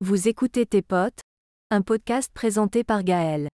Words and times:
Vous 0.00 0.28
écoutez 0.28 0.64
Tes 0.64 0.80
potes, 0.80 1.18
un 1.72 1.82
podcast 1.82 2.30
présenté 2.32 2.84
par 2.84 3.02
Gaël. 3.02 3.48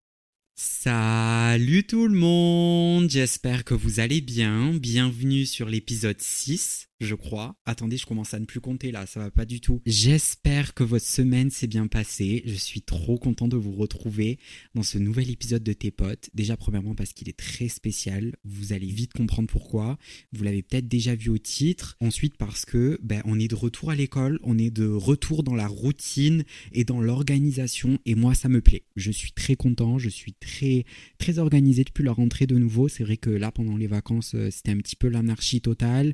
Salut 0.56 1.86
tout 1.86 2.08
le 2.08 2.18
monde, 2.18 3.08
j'espère 3.08 3.64
que 3.64 3.74
vous 3.74 4.00
allez 4.00 4.20
bien. 4.20 4.72
Bienvenue 4.74 5.46
sur 5.46 5.68
l'épisode 5.68 6.20
6 6.20 6.88
je 7.04 7.14
crois. 7.14 7.56
Attendez, 7.66 7.96
je 7.96 8.06
commence 8.06 8.34
à 8.34 8.40
ne 8.40 8.44
plus 8.44 8.60
compter 8.60 8.92
là, 8.92 9.06
ça 9.06 9.20
va 9.20 9.30
pas 9.30 9.44
du 9.44 9.60
tout. 9.60 9.80
J'espère 9.86 10.74
que 10.74 10.84
votre 10.84 11.06
semaine 11.06 11.50
s'est 11.50 11.66
bien 11.66 11.86
passée. 11.86 12.42
Je 12.46 12.54
suis 12.54 12.82
trop 12.82 13.18
content 13.18 13.48
de 13.48 13.56
vous 13.56 13.72
retrouver 13.72 14.38
dans 14.74 14.82
ce 14.82 14.98
nouvel 14.98 15.30
épisode 15.30 15.62
de 15.62 15.72
Tes 15.72 15.90
potes. 15.90 16.30
Déjà, 16.34 16.56
premièrement, 16.56 16.94
parce 16.94 17.12
qu'il 17.12 17.28
est 17.28 17.38
très 17.38 17.68
spécial. 17.68 18.34
Vous 18.44 18.72
allez 18.72 18.86
vite 18.86 19.12
comprendre 19.12 19.48
pourquoi. 19.48 19.98
Vous 20.32 20.44
l'avez 20.44 20.62
peut-être 20.62 20.88
déjà 20.88 21.14
vu 21.14 21.30
au 21.30 21.38
titre. 21.38 21.96
Ensuite, 22.00 22.36
parce 22.36 22.64
que 22.64 22.98
ben, 23.02 23.22
on 23.24 23.38
est 23.38 23.48
de 23.48 23.54
retour 23.54 23.90
à 23.90 23.94
l'école, 23.94 24.38
on 24.42 24.58
est 24.58 24.70
de 24.70 24.88
retour 24.88 25.42
dans 25.42 25.54
la 25.54 25.66
routine 25.66 26.44
et 26.72 26.84
dans 26.84 27.00
l'organisation. 27.00 27.98
Et 28.06 28.14
moi, 28.14 28.34
ça 28.34 28.48
me 28.48 28.60
plaît. 28.60 28.84
Je 28.96 29.10
suis 29.10 29.32
très 29.32 29.54
content. 29.54 29.98
Je 29.98 30.08
suis 30.08 30.34
très, 30.34 30.84
très 31.18 31.38
organisé 31.38 31.84
depuis 31.84 32.04
la 32.04 32.12
rentrée 32.12 32.46
de 32.46 32.56
nouveau. 32.56 32.88
C'est 32.88 33.04
vrai 33.04 33.16
que 33.16 33.30
là, 33.30 33.50
pendant 33.52 33.76
les 33.76 33.86
vacances, 33.86 34.34
euh, 34.34 34.50
c'était 34.50 34.70
un 34.70 34.78
petit 34.78 34.96
peu 34.96 35.08
l'anarchie 35.08 35.60
totale. 35.60 36.12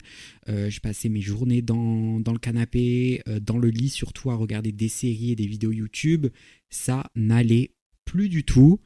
Euh, 0.49 0.71
passais 0.81 1.09
mes 1.09 1.21
journées 1.21 1.63
dans, 1.63 2.19
le 2.19 2.39
canapé, 2.39 3.23
euh, 3.29 3.41
dans 3.41 3.59
le 3.59 3.69
lit 3.69 3.89
surtout 3.89 4.31
à 4.31 4.35
regarder 4.35 4.73
des 4.73 4.89
séries 4.89 5.33
et 5.33 5.37
des 5.37 5.47
vidéos 5.47 5.73
YouTube. 5.73 6.27
Ça 6.71 7.11
n'allait 7.15 7.73
plus 8.05 8.29
du 8.29 8.45
tout. 8.45 8.81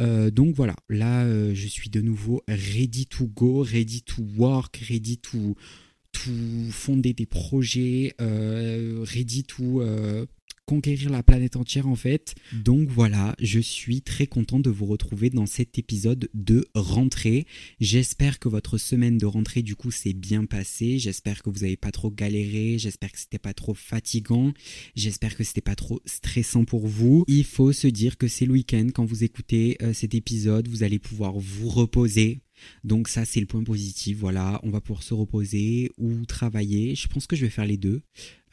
Euh, 0.00 0.30
donc 0.30 0.54
voilà, 0.54 0.76
là 0.88 1.24
euh, 1.24 1.52
je 1.54 1.66
suis 1.66 1.90
de 1.90 2.00
nouveau 2.00 2.42
ready 2.48 3.06
to 3.06 3.26
go, 3.26 3.62
ready 3.62 4.02
to 4.02 4.22
work, 4.36 4.76
ready 4.88 5.18
to, 5.18 5.56
to 6.12 6.30
fonder 6.70 7.12
des 7.12 7.26
projets, 7.26 8.14
ready 8.18 9.44
to 9.44 9.82
conquérir 10.66 11.10
la 11.10 11.22
planète 11.22 11.56
entière 11.56 11.88
en 11.88 11.96
fait. 11.96 12.34
Donc 12.52 12.88
voilà, 12.88 13.34
je 13.40 13.60
suis 13.60 14.02
très 14.02 14.26
content 14.26 14.60
de 14.60 14.68
vous 14.68 14.86
retrouver 14.86 15.30
dans 15.30 15.46
cet 15.46 15.78
épisode 15.78 16.28
de 16.34 16.66
rentrée. 16.74 17.46
J'espère 17.80 18.38
que 18.38 18.48
votre 18.48 18.76
semaine 18.76 19.16
de 19.16 19.26
rentrée 19.26 19.62
du 19.62 19.76
coup 19.76 19.90
s'est 19.90 20.12
bien 20.12 20.44
passée. 20.44 20.98
J'espère 20.98 21.42
que 21.42 21.50
vous 21.50 21.60
n'avez 21.60 21.76
pas 21.76 21.92
trop 21.92 22.10
galéré. 22.10 22.78
J'espère 22.78 23.12
que 23.12 23.18
c'était 23.18 23.38
pas 23.38 23.54
trop 23.54 23.74
fatigant. 23.74 24.52
J'espère 24.94 25.36
que 25.36 25.44
c'était 25.44 25.60
pas 25.60 25.76
trop 25.76 26.00
stressant 26.04 26.64
pour 26.64 26.86
vous. 26.86 27.24
Il 27.28 27.44
faut 27.44 27.72
se 27.72 27.86
dire 27.86 28.18
que 28.18 28.28
c'est 28.28 28.46
le 28.46 28.52
week-end 28.52 28.88
quand 28.92 29.04
vous 29.04 29.24
écoutez 29.24 29.76
euh, 29.82 29.92
cet 29.92 30.14
épisode, 30.14 30.68
vous 30.68 30.82
allez 30.82 30.98
pouvoir 30.98 31.38
vous 31.38 31.68
reposer, 31.68 32.40
donc 32.84 33.08
ça 33.08 33.24
c'est 33.24 33.40
le 33.40 33.46
point 33.46 33.64
positif, 33.64 34.18
voilà, 34.18 34.60
on 34.62 34.70
va 34.70 34.80
pouvoir 34.80 35.02
se 35.02 35.14
reposer 35.14 35.90
ou 35.98 36.24
travailler. 36.26 36.94
Je 36.94 37.08
pense 37.08 37.26
que 37.26 37.36
je 37.36 37.44
vais 37.44 37.50
faire 37.50 37.66
les 37.66 37.76
deux. 37.76 38.02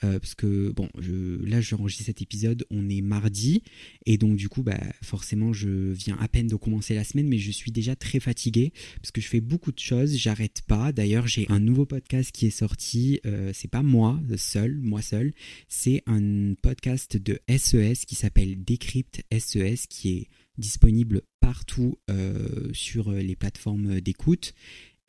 Euh, 0.03 0.19
parce 0.19 0.35
que 0.35 0.71
bon, 0.71 0.89
je, 0.99 1.43
là 1.45 1.61
cet 1.89 2.21
épisode, 2.21 2.65
on 2.71 2.89
est 2.89 3.01
mardi, 3.01 3.63
et 4.05 4.17
donc 4.17 4.35
du 4.35 4.49
coup, 4.49 4.63
bah, 4.63 4.79
forcément, 5.01 5.53
je 5.53 5.91
viens 5.91 6.17
à 6.19 6.27
peine 6.27 6.47
de 6.47 6.55
commencer 6.55 6.93
la 6.93 7.03
semaine, 7.03 7.27
mais 7.27 7.37
je 7.37 7.51
suis 7.51 7.71
déjà 7.71 7.95
très 7.95 8.19
fatigué 8.19 8.73
parce 8.97 9.11
que 9.11 9.21
je 9.21 9.27
fais 9.27 9.39
beaucoup 9.39 9.71
de 9.71 9.79
choses, 9.79 10.15
j'arrête 10.17 10.61
pas. 10.67 10.91
D'ailleurs, 10.91 11.27
j'ai 11.27 11.45
un 11.49 11.59
nouveau 11.59 11.85
podcast 11.85 12.31
qui 12.31 12.47
est 12.47 12.51
sorti. 12.51 13.19
Euh, 13.25 13.51
c'est 13.53 13.69
pas 13.69 13.83
moi 13.83 14.19
seul, 14.35 14.77
moi 14.81 15.01
seul, 15.01 15.33
c'est 15.69 16.03
un 16.05 16.53
podcast 16.61 17.15
de 17.17 17.39
SES 17.49 18.05
qui 18.05 18.15
s'appelle 18.15 18.63
Decrypt 18.63 19.23
SES, 19.31 19.87
qui 19.87 20.09
est 20.09 20.27
disponible 20.57 21.21
partout 21.39 21.97
euh, 22.09 22.69
sur 22.73 23.11
les 23.11 23.35
plateformes 23.35 23.99
d'écoute 24.01 24.53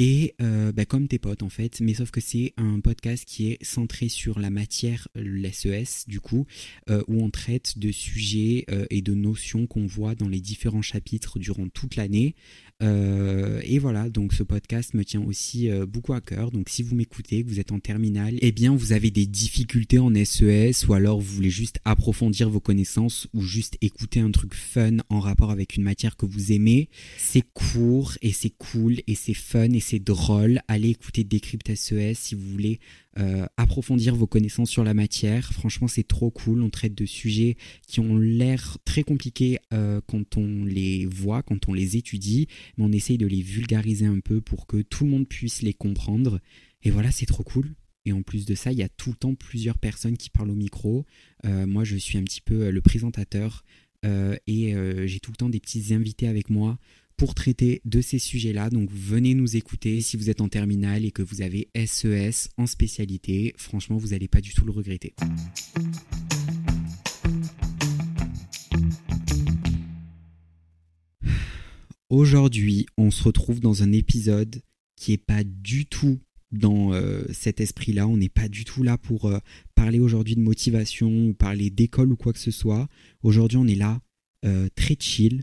et 0.00 0.34
euh, 0.42 0.72
bah, 0.72 0.84
comme 0.84 1.06
tes 1.06 1.20
potes 1.20 1.44
en 1.44 1.48
fait, 1.48 1.80
mais 1.80 1.94
sauf 1.94 2.10
que 2.10 2.20
c'est 2.20 2.52
un 2.56 2.80
podcast 2.80 3.24
qui 3.24 3.52
est 3.52 3.62
centré 3.62 4.08
sur 4.08 4.40
la 4.40 4.50
matière, 4.50 5.06
l'SES 5.14 6.08
du 6.08 6.18
coup, 6.18 6.46
euh, 6.90 7.04
où 7.06 7.22
on 7.22 7.30
traite 7.30 7.78
de 7.78 7.92
sujets 7.92 8.66
et 8.90 9.02
de 9.02 9.14
notions 9.14 9.68
qu'on 9.68 9.86
voit 9.86 10.16
dans 10.16 10.28
les 10.28 10.40
différents 10.40 10.82
chapitres 10.82 11.38
durant 11.38 11.68
toute 11.68 11.94
l'année. 11.94 12.34
Et 12.80 13.78
voilà, 13.78 14.11
donc 14.11 14.34
ce 14.34 14.42
podcast 14.42 14.92
me 14.94 15.05
tient 15.05 15.22
aussi 15.22 15.70
beaucoup 15.89 16.12
à 16.12 16.20
cœur. 16.20 16.51
Donc 16.51 16.68
si 16.68 16.83
vous 16.83 16.95
m'écoutez, 16.95 17.42
que 17.42 17.48
vous 17.48 17.61
êtes 17.61 17.73
en 17.73 17.79
terminale, 17.79 18.36
eh 18.40 18.52
bien 18.52 18.74
vous 18.74 18.92
avez 18.92 19.11
des 19.11 19.27
difficultés 19.27 19.98
en 19.98 20.12
SES 20.14 20.86
ou 20.86 20.92
alors 20.92 21.18
vous 21.18 21.34
voulez 21.34 21.51
juste 21.51 21.79
approfondir 21.84 22.51
vos 22.51 22.61
connaissances 22.61 23.27
ou 23.33 23.40
juste 23.40 23.79
écouter 23.80 24.20
un 24.20 24.30
truc 24.30 24.55
fun 24.55 24.98
en 25.08 25.20
rapport 25.20 25.51
avec 25.51 25.77
une 25.77 25.83
matière 25.83 26.17
que 26.17 26.27
vous 26.27 26.52
aimez, 26.52 26.89
c'est 27.17 27.45
court 27.55 28.13
et 28.20 28.33
c'est 28.33 28.52
cool 28.58 28.98
et 29.07 29.14
c'est 29.14 29.34
fun 29.34 29.70
et 29.70 29.80
c'est 29.80 29.98
drôle. 29.98 30.61
Allez 30.68 30.90
écouter 30.90 31.24
Decrypt 31.24 31.74
SES 31.74 32.14
si 32.14 32.34
vous 32.34 32.51
voulez 32.51 32.80
euh, 33.19 33.47
approfondir 33.57 34.17
vos 34.17 34.27
connaissances 34.27 34.70
sur 34.70 34.83
la 34.83 34.92
matière. 34.92 35.52
Franchement, 35.52 35.86
c'est 35.86 36.07
trop 36.07 36.30
cool. 36.30 36.63
On 36.63 36.70
traite 36.70 36.95
de 36.95 37.07
sujets 37.07 37.57
qui 37.86 38.01
ont 38.01 38.17
l'air 38.17 38.79
très 38.85 39.05
compliqués 39.05 39.58
euh, 39.73 40.01
quand 40.07 40.36
on 40.36 40.64
les 40.64 41.07
voit, 41.07 41.42
quand 41.42 41.69
on 41.69 41.73
les 41.73 41.97
étudie, 41.97 42.48
mais 42.77 42.85
on 42.85 42.92
essaye 42.92 43.19
de 43.19 43.27
les 43.27 43.42
vulgariser 43.42 44.07
un 44.07 44.20
peu 44.20 44.41
pour 44.41 44.67
que 44.67 44.83
tout 44.83 45.05
le 45.05 45.11
monde 45.11 45.29
puisse 45.29 45.63
les 45.63 45.75
comprendre. 45.75 46.41
Et 46.83 46.91
voilà, 46.91 47.13
c'est 47.13 47.27
trop 47.27 47.45
cool. 47.45 47.75
Et 48.05 48.13
en 48.13 48.23
plus 48.23 48.47
de 48.47 48.55
ça, 48.55 48.73
il 48.73 48.79
y 48.79 48.83
a 48.83 48.89
tout 48.89 49.11
le 49.11 49.17
temps 49.17 49.35
plusieurs 49.35 49.79
personnes 49.79 50.17
qui 50.17 50.29
parlent 50.29 50.51
au 50.51 50.57
micro. 50.57 51.07
Euh, 51.45 51.67
moi, 51.67 51.85
je 51.85 51.96
suis 51.96 52.19
un 52.19 52.25
petit 52.25 52.41
peu 52.41 52.70
le 52.70 52.81
présentateur 52.81 53.64
et 54.46 54.75
j'ai 55.07 55.19
tout 55.19 55.31
le 55.31 55.36
temps 55.36 55.48
des 55.48 55.61
petits 55.61 55.95
invités 55.95 56.29
avec 56.29 56.51
moi 56.51 56.79
pour 57.17 57.35
traiter 57.35 57.80
de 57.85 58.01
ces 58.01 58.19
sujets-là. 58.19 58.70
Donc 58.70 58.91
venez 58.92 59.35
nous 59.35 59.57
écouter 59.57 60.01
si 60.01 60.17
vous 60.17 60.30
êtes 60.30 60.41
en 60.41 60.48
terminale 60.48 61.05
et 61.05 61.11
que 61.11 61.23
vous 61.23 61.42
avez 61.42 61.69
SES 61.75 62.07
e 62.07 62.30
en 62.57 62.67
spécialité. 62.67 63.55
Franchement, 63.57 63.97
vous 63.97 64.08
n'allez 64.08 64.29
pas 64.29 64.41
du 64.41 64.52
tout 64.55 64.64
le 64.64 64.73
regretter. 64.73 65.14
Aujourd'hui, 72.11 72.86
on 72.97 73.11
se 73.11 73.23
retrouve 73.25 73.61
dans 73.61 73.83
un 73.83 73.92
épisode 73.92 74.63
qui 74.96 75.11
n'est 75.11 75.19
pas 75.19 75.42
du 75.42 75.86
tout 75.86 76.20
dans 76.52 76.92
euh, 76.92 77.25
cet 77.33 77.61
esprit-là. 77.61 78.07
On 78.07 78.17
n'est 78.17 78.29
pas 78.29 78.48
du 78.48 78.64
tout 78.64 78.83
là 78.83 78.96
pour 78.96 79.27
euh, 79.27 79.39
parler 79.75 79.98
aujourd'hui 79.98 80.36
de 80.36 80.41
motivation 80.41 81.29
ou 81.29 81.35
parler 81.35 81.70
d'école 81.70 82.13
ou 82.13 82.17
quoi 82.17 82.33
que 82.33 82.39
ce 82.39 82.51
soit. 82.51 82.89
Aujourd'hui, 83.23 83.58
on 83.58 83.67
est 83.67 83.75
là 83.75 84.01
euh, 84.45 84.69
très 84.77 84.96
chill 84.98 85.42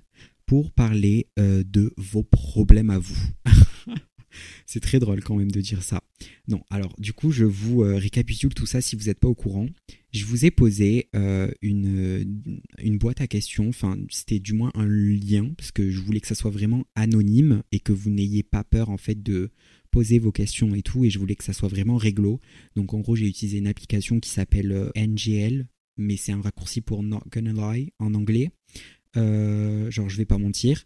pour 0.52 0.74
parler 0.74 1.28
euh, 1.40 1.64
de 1.66 1.94
vos 1.96 2.24
problèmes 2.24 2.90
à 2.90 3.00
vous. 3.00 3.18
C'est 4.66 4.82
très 4.82 5.00
drôle 5.00 5.24
quand 5.24 5.38
même 5.38 5.50
de 5.50 5.62
dire 5.62 5.82
ça. 5.82 6.04
Non, 6.50 6.62
alors 6.70 6.94
du 6.98 7.14
coup, 7.14 7.32
je 7.32 7.46
vous 7.46 7.84
euh, 7.84 7.96
récapitule 7.96 8.54
tout 8.54 8.66
ça 8.66 8.82
si 8.82 8.98
vous 8.98 9.06
n'êtes 9.06 9.22
pas 9.22 9.30
au 9.30 9.34
courant. 9.34 9.68
Je 10.12 10.26
vous 10.26 10.44
ai 10.44 10.52
posé 10.52 11.08
euh, 11.16 11.50
une, 11.62 12.26
une 12.80 12.98
boîte 12.98 13.22
à 13.22 13.28
questions, 13.28 13.70
enfin 13.70 13.98
c'était 14.10 14.40
du 14.40 14.52
moins 14.52 14.74
un 14.76 14.88
lien, 14.88 15.54
parce 15.56 15.72
que 15.72 15.90
je 15.90 16.02
voulais 16.02 16.20
que 16.20 16.28
ça 16.28 16.36
soit 16.36 16.52
vraiment 16.52 16.84
anonyme 16.96 17.64
et 17.72 17.80
que 17.80 17.94
vous 17.94 18.10
n'ayez 18.10 18.44
pas 18.44 18.66
peur 18.66 18.90
en 18.90 18.98
fait 18.98 19.24
de 19.24 19.52
poser 19.90 20.20
vos 20.20 20.34
questions 20.34 20.76
et 20.76 20.82
tout, 20.82 21.06
et 21.06 21.10
je 21.10 21.18
voulais 21.18 21.36
que 21.36 21.46
ça 21.46 21.54
soit 21.54 21.70
vraiment 21.70 21.96
réglo. 21.96 22.42
Donc 22.76 22.94
en 22.94 23.00
gros, 23.00 23.16
j'ai 23.16 23.30
utilisé 23.30 23.60
une 23.60 23.68
application 23.68 24.20
qui 24.20 24.30
s'appelle 24.30 24.92
NGL, 24.98 25.70
mais 25.96 26.18
c'est 26.18 26.34
un 26.34 26.42
raccourci 26.42 26.82
pour 26.82 27.04
Not 27.04 27.24
Gonna 27.32 27.74
Lie 27.74 27.94
en 28.00 28.14
anglais. 28.16 28.50
Euh, 29.18 29.92
genre 29.92 30.10
je 30.10 30.18
vais 30.18 30.26
pas 30.26 30.38
mentir. 30.38 30.86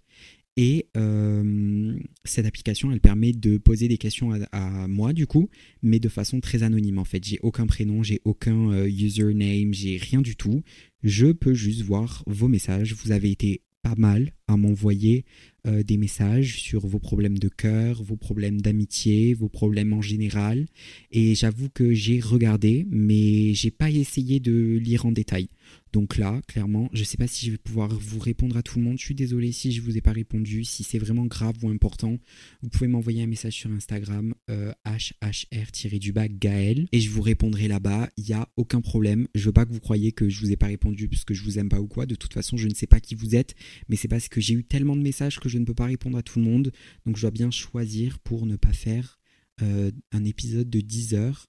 Et 0.57 0.87
euh, 0.95 1.97
cette 2.23 2.45
application, 2.45 2.91
elle 2.91 3.01
permet 3.01 3.33
de 3.33 3.57
poser 3.57 3.89
des 3.89 3.97
questions 3.97 4.31
à, 4.53 4.87
moi, 4.87 5.11
du 5.11 5.27
coup, 5.27 5.49
mais 5.83 5.99
de 5.99 6.07
façon 6.07 6.39
très 6.39 6.63
anonyme. 6.63 6.97
En 6.97 7.03
fait, 7.03 7.23
j'ai 7.25 7.39
aucun 7.41 7.67
prénom, 7.67 8.03
j'ai 8.03 8.21
aucun 8.23 8.71
euh, 8.71 8.87
username, 8.87 9.73
j'ai 9.73 9.97
rien 9.97 10.21
du 10.21 10.37
tout. 10.37 10.63
Je 11.03 11.27
peux 11.27 11.53
juste 11.53 11.81
voir 11.81 12.23
vos 12.25 12.47
messages. 12.47 12.93
Vous 12.93 13.11
avez 13.11 13.31
été 13.31 13.63
pas 13.81 13.95
mal 13.97 14.31
à 14.47 14.57
m'envoyer 14.57 15.25
des 15.65 15.97
messages 15.97 16.61
sur 16.61 16.85
vos 16.85 16.99
problèmes 16.99 17.39
de 17.39 17.49
cœur, 17.49 18.03
vos 18.03 18.17
problèmes 18.17 18.61
d'amitié, 18.61 19.33
vos 19.33 19.49
problèmes 19.49 19.93
en 19.93 20.01
général. 20.01 20.67
Et 21.11 21.33
j'avoue 21.33 21.69
que 21.69 21.91
j'ai 21.91 22.19
regardé, 22.19 22.85
mais 22.91 23.55
j'ai 23.55 23.71
pas 23.71 23.89
essayé 23.89 24.39
de 24.39 24.77
lire 24.77 25.07
en 25.07 25.11
détail. 25.11 25.47
Donc 25.95 26.17
là, 26.17 26.41
clairement, 26.47 26.89
je 26.91 26.99
ne 26.99 27.05
sais 27.05 27.15
pas 27.15 27.25
si 27.25 27.45
je 27.45 27.51
vais 27.51 27.57
pouvoir 27.57 27.87
vous 27.87 28.19
répondre 28.19 28.57
à 28.57 28.61
tout 28.61 28.79
le 28.79 28.83
monde. 28.83 28.97
Je 28.99 29.05
suis 29.05 29.15
désolé 29.15 29.53
si 29.53 29.71
je 29.71 29.79
ne 29.79 29.85
vous 29.85 29.97
ai 29.97 30.01
pas 30.01 30.11
répondu. 30.11 30.65
Si 30.65 30.83
c'est 30.83 30.99
vraiment 30.99 31.25
grave 31.25 31.55
ou 31.63 31.69
important, 31.69 32.17
vous 32.61 32.67
pouvez 32.67 32.87
m'envoyer 32.87 33.23
un 33.23 33.27
message 33.27 33.53
sur 33.53 33.71
Instagram 33.71 34.35
euh, 34.49 34.73
hhr-du-bas 34.85 36.27
Gaël 36.27 36.85
et 36.91 36.99
je 36.99 37.09
vous 37.09 37.21
répondrai 37.21 37.69
là-bas. 37.69 38.09
Il 38.17 38.25
n'y 38.25 38.33
a 38.33 38.49
aucun 38.57 38.81
problème. 38.81 39.29
Je 39.35 39.45
veux 39.45 39.53
pas 39.53 39.65
que 39.65 39.71
vous 39.71 39.79
croyiez 39.79 40.11
que 40.11 40.27
je 40.27 40.41
vous 40.41 40.51
ai 40.51 40.57
pas 40.57 40.67
répondu 40.67 41.07
parce 41.07 41.23
que 41.23 41.33
je 41.33 41.43
vous 41.43 41.59
aime 41.59 41.69
pas 41.69 41.79
ou 41.79 41.87
quoi. 41.87 42.05
De 42.05 42.15
toute 42.15 42.33
façon, 42.33 42.57
je 42.57 42.67
ne 42.67 42.73
sais 42.73 42.87
pas 42.87 42.99
qui 42.99 43.15
vous 43.15 43.33
êtes, 43.33 43.55
mais 43.87 43.95
c'est 43.95 44.09
parce 44.09 44.27
que 44.27 44.34
j'ai 44.39 44.53
eu 44.53 44.63
tellement 44.63 44.95
de 44.95 45.01
messages 45.01 45.39
que 45.39 45.49
je 45.49 45.57
ne 45.57 45.65
peux 45.65 45.73
pas 45.73 45.85
répondre 45.85 46.17
à 46.17 46.23
tout 46.23 46.39
le 46.39 46.45
monde. 46.45 46.71
Donc 47.05 47.17
je 47.17 47.21
dois 47.21 47.31
bien 47.31 47.51
choisir 47.51 48.19
pour 48.19 48.45
ne 48.45 48.55
pas 48.55 48.73
faire 48.73 49.19
euh, 49.61 49.91
un 50.11 50.23
épisode 50.23 50.69
de 50.69 50.81
10 50.81 51.13
heures. 51.13 51.45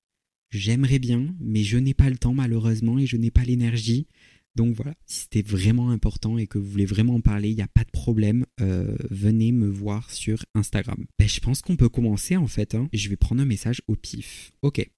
J'aimerais 0.51 0.99
bien, 0.99 1.35
mais 1.41 1.65
je 1.65 1.77
n'ai 1.77 1.95
pas 1.95 2.09
le 2.09 2.17
temps 2.17 2.35
malheureusement 2.35 2.99
et 2.99 3.07
je 3.07 3.17
n'ai 3.17 3.31
pas 3.31 3.45
l'énergie. 3.45 4.07
Donc 4.55 4.75
voilà, 4.75 4.95
si 5.05 5.23
c'était 5.23 5.43
vraiment 5.43 5.91
important 5.91 6.39
et 6.39 6.47
que 6.47 6.57
vous 6.57 6.67
voulez 6.67 6.87
vraiment 6.87 7.17
en 7.17 7.21
parler, 7.21 7.51
il 7.51 7.57
n'y 7.57 7.63
a 7.63 7.69
pas 7.69 7.85
de 7.85 7.91
problème, 7.91 8.47
euh, 8.63 8.97
venez 9.11 9.53
me 9.53 9.69
voir 9.69 10.11
sur 10.11 10.47
Instagram. 10.55 11.05
Ben, 11.19 11.29
je 11.29 11.41
pense 11.41 11.61
qu'on 11.61 11.77
peut 11.77 11.91
commencer 11.91 12.37
en 12.37 12.47
fait. 12.47 12.75
Hein. 12.75 12.89
Je 12.95 13.11
vais 13.11 13.17
prendre 13.17 13.43
un 13.43 13.47
message 13.47 13.83
au 13.87 13.97
pif. 13.97 14.53
Ok. 14.63 14.89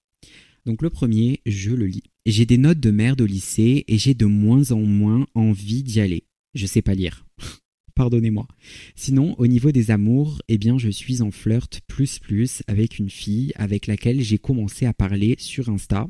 Donc 0.65 0.81
le 0.81 0.89
premier, 0.89 1.41
je 1.45 1.71
le 1.71 1.87
lis. 1.87 2.03
J'ai 2.25 2.45
des 2.45 2.57
notes 2.57 2.79
de 2.79 2.91
merde 2.91 3.21
au 3.21 3.25
lycée 3.25 3.83
et 3.87 3.97
j'ai 3.97 4.13
de 4.13 4.25
moins 4.25 4.71
en 4.71 4.79
moins 4.79 5.27
envie 5.35 5.83
d'y 5.83 5.99
aller. 5.99 6.23
Je 6.53 6.65
sais 6.65 6.81
pas 6.81 6.93
lire. 6.93 7.25
Pardonnez-moi. 7.99 8.47
Sinon, 8.95 9.35
au 9.39 9.45
niveau 9.45 9.73
des 9.73 9.91
amours, 9.91 10.41
eh 10.47 10.57
bien, 10.57 10.77
je 10.77 10.89
suis 10.89 11.21
en 11.21 11.31
flirt 11.31 11.81
plus 11.85 12.17
plus 12.17 12.63
avec 12.67 12.97
une 12.97 13.09
fille 13.09 13.51
avec 13.55 13.87
laquelle 13.87 14.21
j'ai 14.21 14.37
commencé 14.37 14.85
à 14.85 14.93
parler 14.93 15.35
sur 15.37 15.67
Insta. 15.67 16.07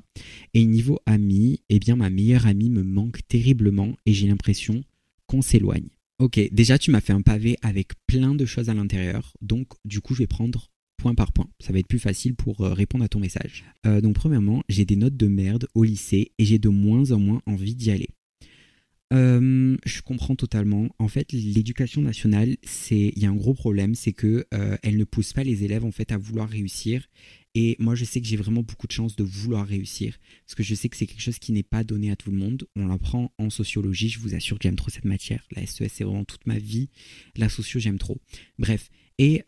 Et 0.53 0.65
niveau 0.65 0.99
amis, 1.07 1.61
eh 1.69 1.79
bien, 1.79 1.95
ma 1.95 2.11
meilleure 2.11 2.45
amie 2.45 2.69
me 2.69 2.83
manque 2.83 3.27
terriblement 3.27 3.95
et 4.05 4.13
j'ai 4.13 4.27
l'impression 4.27 4.83
qu'on 5.25 5.41
s'éloigne. 5.41 5.89
Ok, 6.19 6.39
déjà 6.51 6.77
tu 6.77 6.91
m'as 6.91 7.01
fait 7.01 7.13
un 7.13 7.23
pavé 7.23 7.57
avec 7.63 7.93
plein 8.05 8.35
de 8.35 8.45
choses 8.45 8.69
à 8.69 8.75
l'intérieur, 8.75 9.33
donc 9.41 9.69
du 9.83 9.99
coup 9.99 10.13
je 10.13 10.19
vais 10.19 10.27
prendre 10.27 10.69
point 11.01 11.15
par 11.15 11.31
point. 11.31 11.49
Ça 11.59 11.73
va 11.73 11.79
être 11.79 11.87
plus 11.87 11.97
facile 11.97 12.35
pour 12.35 12.61
euh, 12.61 12.73
répondre 12.73 13.03
à 13.03 13.07
ton 13.07 13.19
message. 13.19 13.63
Euh, 13.87 13.99
donc 13.99 14.13
premièrement, 14.13 14.61
j'ai 14.69 14.85
des 14.85 14.95
notes 14.95 15.17
de 15.17 15.27
merde 15.27 15.67
au 15.73 15.83
lycée 15.83 16.33
et 16.37 16.45
j'ai 16.45 16.59
de 16.59 16.69
moins 16.69 17.09
en 17.13 17.19
moins 17.19 17.41
envie 17.47 17.73
d'y 17.73 17.89
aller. 17.89 18.09
Euh, 19.11 19.75
je 19.85 20.01
comprends 20.01 20.35
totalement. 20.35 20.87
En 20.99 21.07
fait, 21.07 21.31
l'éducation 21.31 22.01
nationale, 22.01 22.57
c'est 22.63 23.11
il 23.15 23.21
y 23.21 23.25
a 23.25 23.29
un 23.29 23.35
gros 23.35 23.53
problème, 23.53 23.95
c'est 23.95 24.13
que 24.13 24.45
elle 24.83 24.97
ne 24.97 25.03
pousse 25.03 25.33
pas 25.33 25.43
les 25.43 25.63
élèves 25.63 25.85
en 25.85 25.91
fait 25.91 26.11
à 26.11 26.17
vouloir 26.17 26.47
réussir. 26.49 27.07
Et 27.55 27.75
moi, 27.79 27.95
je 27.95 28.05
sais 28.05 28.21
que 28.21 28.27
j'ai 28.27 28.37
vraiment 28.37 28.61
beaucoup 28.61 28.87
de 28.87 28.91
chance 28.91 29.15
de 29.15 29.23
vouloir 29.23 29.65
réussir, 29.65 30.19
parce 30.45 30.55
que 30.55 30.63
je 30.63 30.75
sais 30.75 30.87
que 30.87 30.95
c'est 30.95 31.07
quelque 31.07 31.21
chose 31.21 31.39
qui 31.39 31.51
n'est 31.51 31.63
pas 31.63 31.83
donné 31.83 32.11
à 32.11 32.15
tout 32.15 32.31
le 32.31 32.37
monde. 32.37 32.67
On 32.75 32.87
l'apprend 32.87 33.31
en 33.37 33.49
sociologie. 33.49 34.09
Je 34.09 34.19
vous 34.19 34.35
assure 34.35 34.59
que 34.59 34.63
j'aime 34.63 34.75
trop 34.75 34.89
cette 34.89 35.05
matière. 35.05 35.45
La 35.51 35.65
SES, 35.65 35.89
c'est 35.89 36.03
vraiment 36.03 36.25
toute 36.25 36.45
ma 36.45 36.59
vie. 36.59 36.89
La 37.35 37.49
socio, 37.49 37.79
j'aime 37.79 37.97
trop. 37.97 38.19
Bref, 38.59 38.89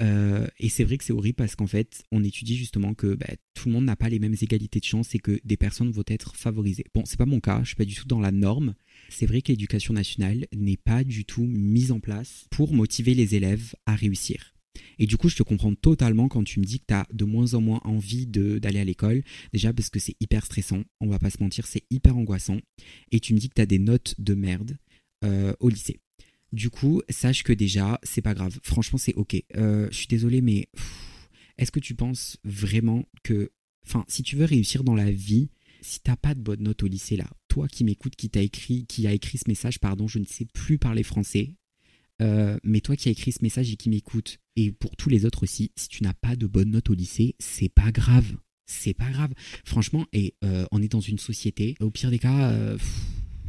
euh, 0.02 0.48
et, 0.60 0.70
c'est 0.70 0.84
vrai 0.84 0.98
que 0.98 1.04
c'est 1.04 1.14
horrible 1.14 1.36
parce 1.36 1.56
qu'en 1.56 1.68
fait, 1.68 2.04
on 2.12 2.24
étudie 2.24 2.58
justement 2.58 2.94
que 2.94 3.16
bah, 3.16 3.28
tout 3.54 3.70
le 3.70 3.74
monde 3.74 3.86
n'a 3.86 3.96
pas 3.96 4.10
les 4.10 4.20
mêmes 4.20 4.36
égalités 4.42 4.80
de 4.80 4.86
chance 4.86 5.16
et 5.16 5.20
que 5.20 5.40
des 5.46 5.58
personnes 5.58 5.92
vont 5.92 6.04
être 6.08 6.36
favorisées. 6.36 6.86
Bon, 6.94 7.04
c'est 7.06 7.18
pas 7.18 7.26
mon 7.26 7.40
cas, 7.40 7.62
je 7.64 7.68
suis 7.68 7.76
pas 7.76 7.86
du 7.86 7.96
tout 7.96 8.08
dans 8.08 8.20
la 8.20 8.32
norme. 8.32 8.76
C'est 9.10 9.26
vrai 9.26 9.42
que 9.42 9.52
l'éducation 9.52 9.94
nationale 9.94 10.48
n'est 10.54 10.78
pas 10.78 11.04
du 11.04 11.26
tout 11.26 11.46
mise 11.46 11.92
en 11.92 12.00
place 12.00 12.48
pour 12.52 12.74
motiver 12.74 13.14
les 13.14 13.36
élèves 13.36 13.74
à 13.86 13.96
réussir. 13.96 14.54
Et 15.00 15.06
du 15.06 15.18
coup, 15.18 15.30
je 15.30 15.36
te 15.36 15.44
comprends 15.44 15.74
totalement 15.74 16.28
quand 16.28 16.44
tu 16.44 16.60
me 16.60 16.66
dis 16.66 16.80
que 16.80 16.86
tu 16.88 16.94
as 16.94 17.08
de 17.12 17.26
moins 17.26 17.54
en 17.54 17.62
moins 17.62 17.82
envie 17.84 18.28
d'aller 18.28 18.80
à 18.80 18.86
l'école. 18.86 19.24
Déjà 19.54 19.74
parce 19.74 19.90
que 19.90 20.00
c'est 20.00 20.16
hyper 20.20 20.46
stressant, 20.46 20.84
on 21.00 21.08
va 21.08 21.20
pas 21.20 21.30
se 21.30 21.42
mentir, 21.42 21.68
c'est 21.68 21.84
hyper 21.90 22.18
angoissant. 22.18 22.60
Et 23.12 23.20
tu 23.20 23.34
me 23.34 23.40
dis 23.40 23.50
que 23.50 23.56
tu 23.56 23.62
as 23.62 23.66
des 23.66 23.80
notes 23.80 24.16
de 24.18 24.34
merde 24.34 24.78
euh, 25.24 25.54
au 25.60 25.70
lycée. 25.70 26.00
Du 26.52 26.70
coup, 26.70 27.02
sache 27.10 27.44
que 27.44 27.54
déjà, 27.54 28.00
c'est 28.04 28.22
pas 28.22 28.34
grave. 28.34 28.60
Franchement, 28.64 28.98
c'est 28.98 29.14
ok. 29.16 29.42
Euh, 29.56 29.88
je 29.92 29.98
suis 29.98 30.08
désolé, 30.08 30.42
mais 30.42 30.68
est-ce 31.58 31.72
que 31.72 31.80
tu 31.80 31.96
penses 31.96 32.38
vraiment 32.44 33.06
que, 33.24 33.52
enfin, 33.86 34.04
si 34.08 34.22
tu 34.22 34.36
veux 34.36 34.46
réussir 34.46 34.84
dans 34.84 34.96
la 34.96 35.12
vie, 35.12 35.50
si 35.82 36.00
t'as 36.02 36.16
pas 36.16 36.36
de 36.36 36.42
bonne 36.42 36.64
note 36.64 36.84
au 36.84 36.88
lycée 36.88 37.16
là, 37.16 37.28
toi 37.48 37.68
qui 37.68 37.84
m'écoutes, 37.84 38.16
qui 38.16 38.30
t'a 38.30 38.42
écrit, 38.42 38.86
qui 38.86 39.08
a 39.08 39.14
écrit 39.14 39.38
ce 39.38 39.46
message, 39.48 39.80
pardon, 39.80 40.08
je 40.08 40.20
ne 40.20 40.26
sais 40.26 40.46
plus 40.46 40.78
parler 40.78 41.04
français, 41.04 41.56
euh, 42.22 42.58
mais 42.64 42.82
toi 42.82 42.96
qui 42.96 43.10
as 43.10 43.12
écrit 43.12 43.32
ce 43.32 43.42
message 43.42 43.72
et 43.72 43.76
qui 43.76 43.90
m'écoute, 43.90 44.38
et 44.56 44.72
pour 44.72 44.96
tous 44.96 45.10
les 45.10 45.26
autres 45.26 45.44
aussi, 45.44 45.72
si 45.76 45.88
tu 45.90 46.04
n'as 46.04 46.14
pas 46.14 46.36
de 46.36 46.48
bonne 46.48 46.72
note 46.72 46.90
au 46.90 46.94
lycée, 46.94 47.36
c'est 47.40 47.70
pas 47.70 47.92
grave. 47.92 48.38
C'est 48.66 48.94
pas 48.94 49.10
grave. 49.10 49.34
Franchement, 49.66 50.06
et 50.14 50.36
euh, 50.44 50.66
on 50.72 50.82
est 50.82 50.92
dans 50.92 51.02
une 51.02 51.20
société, 51.20 51.76
au 51.82 51.90
pire 51.90 52.10
des 52.10 52.20
cas, 52.20 52.78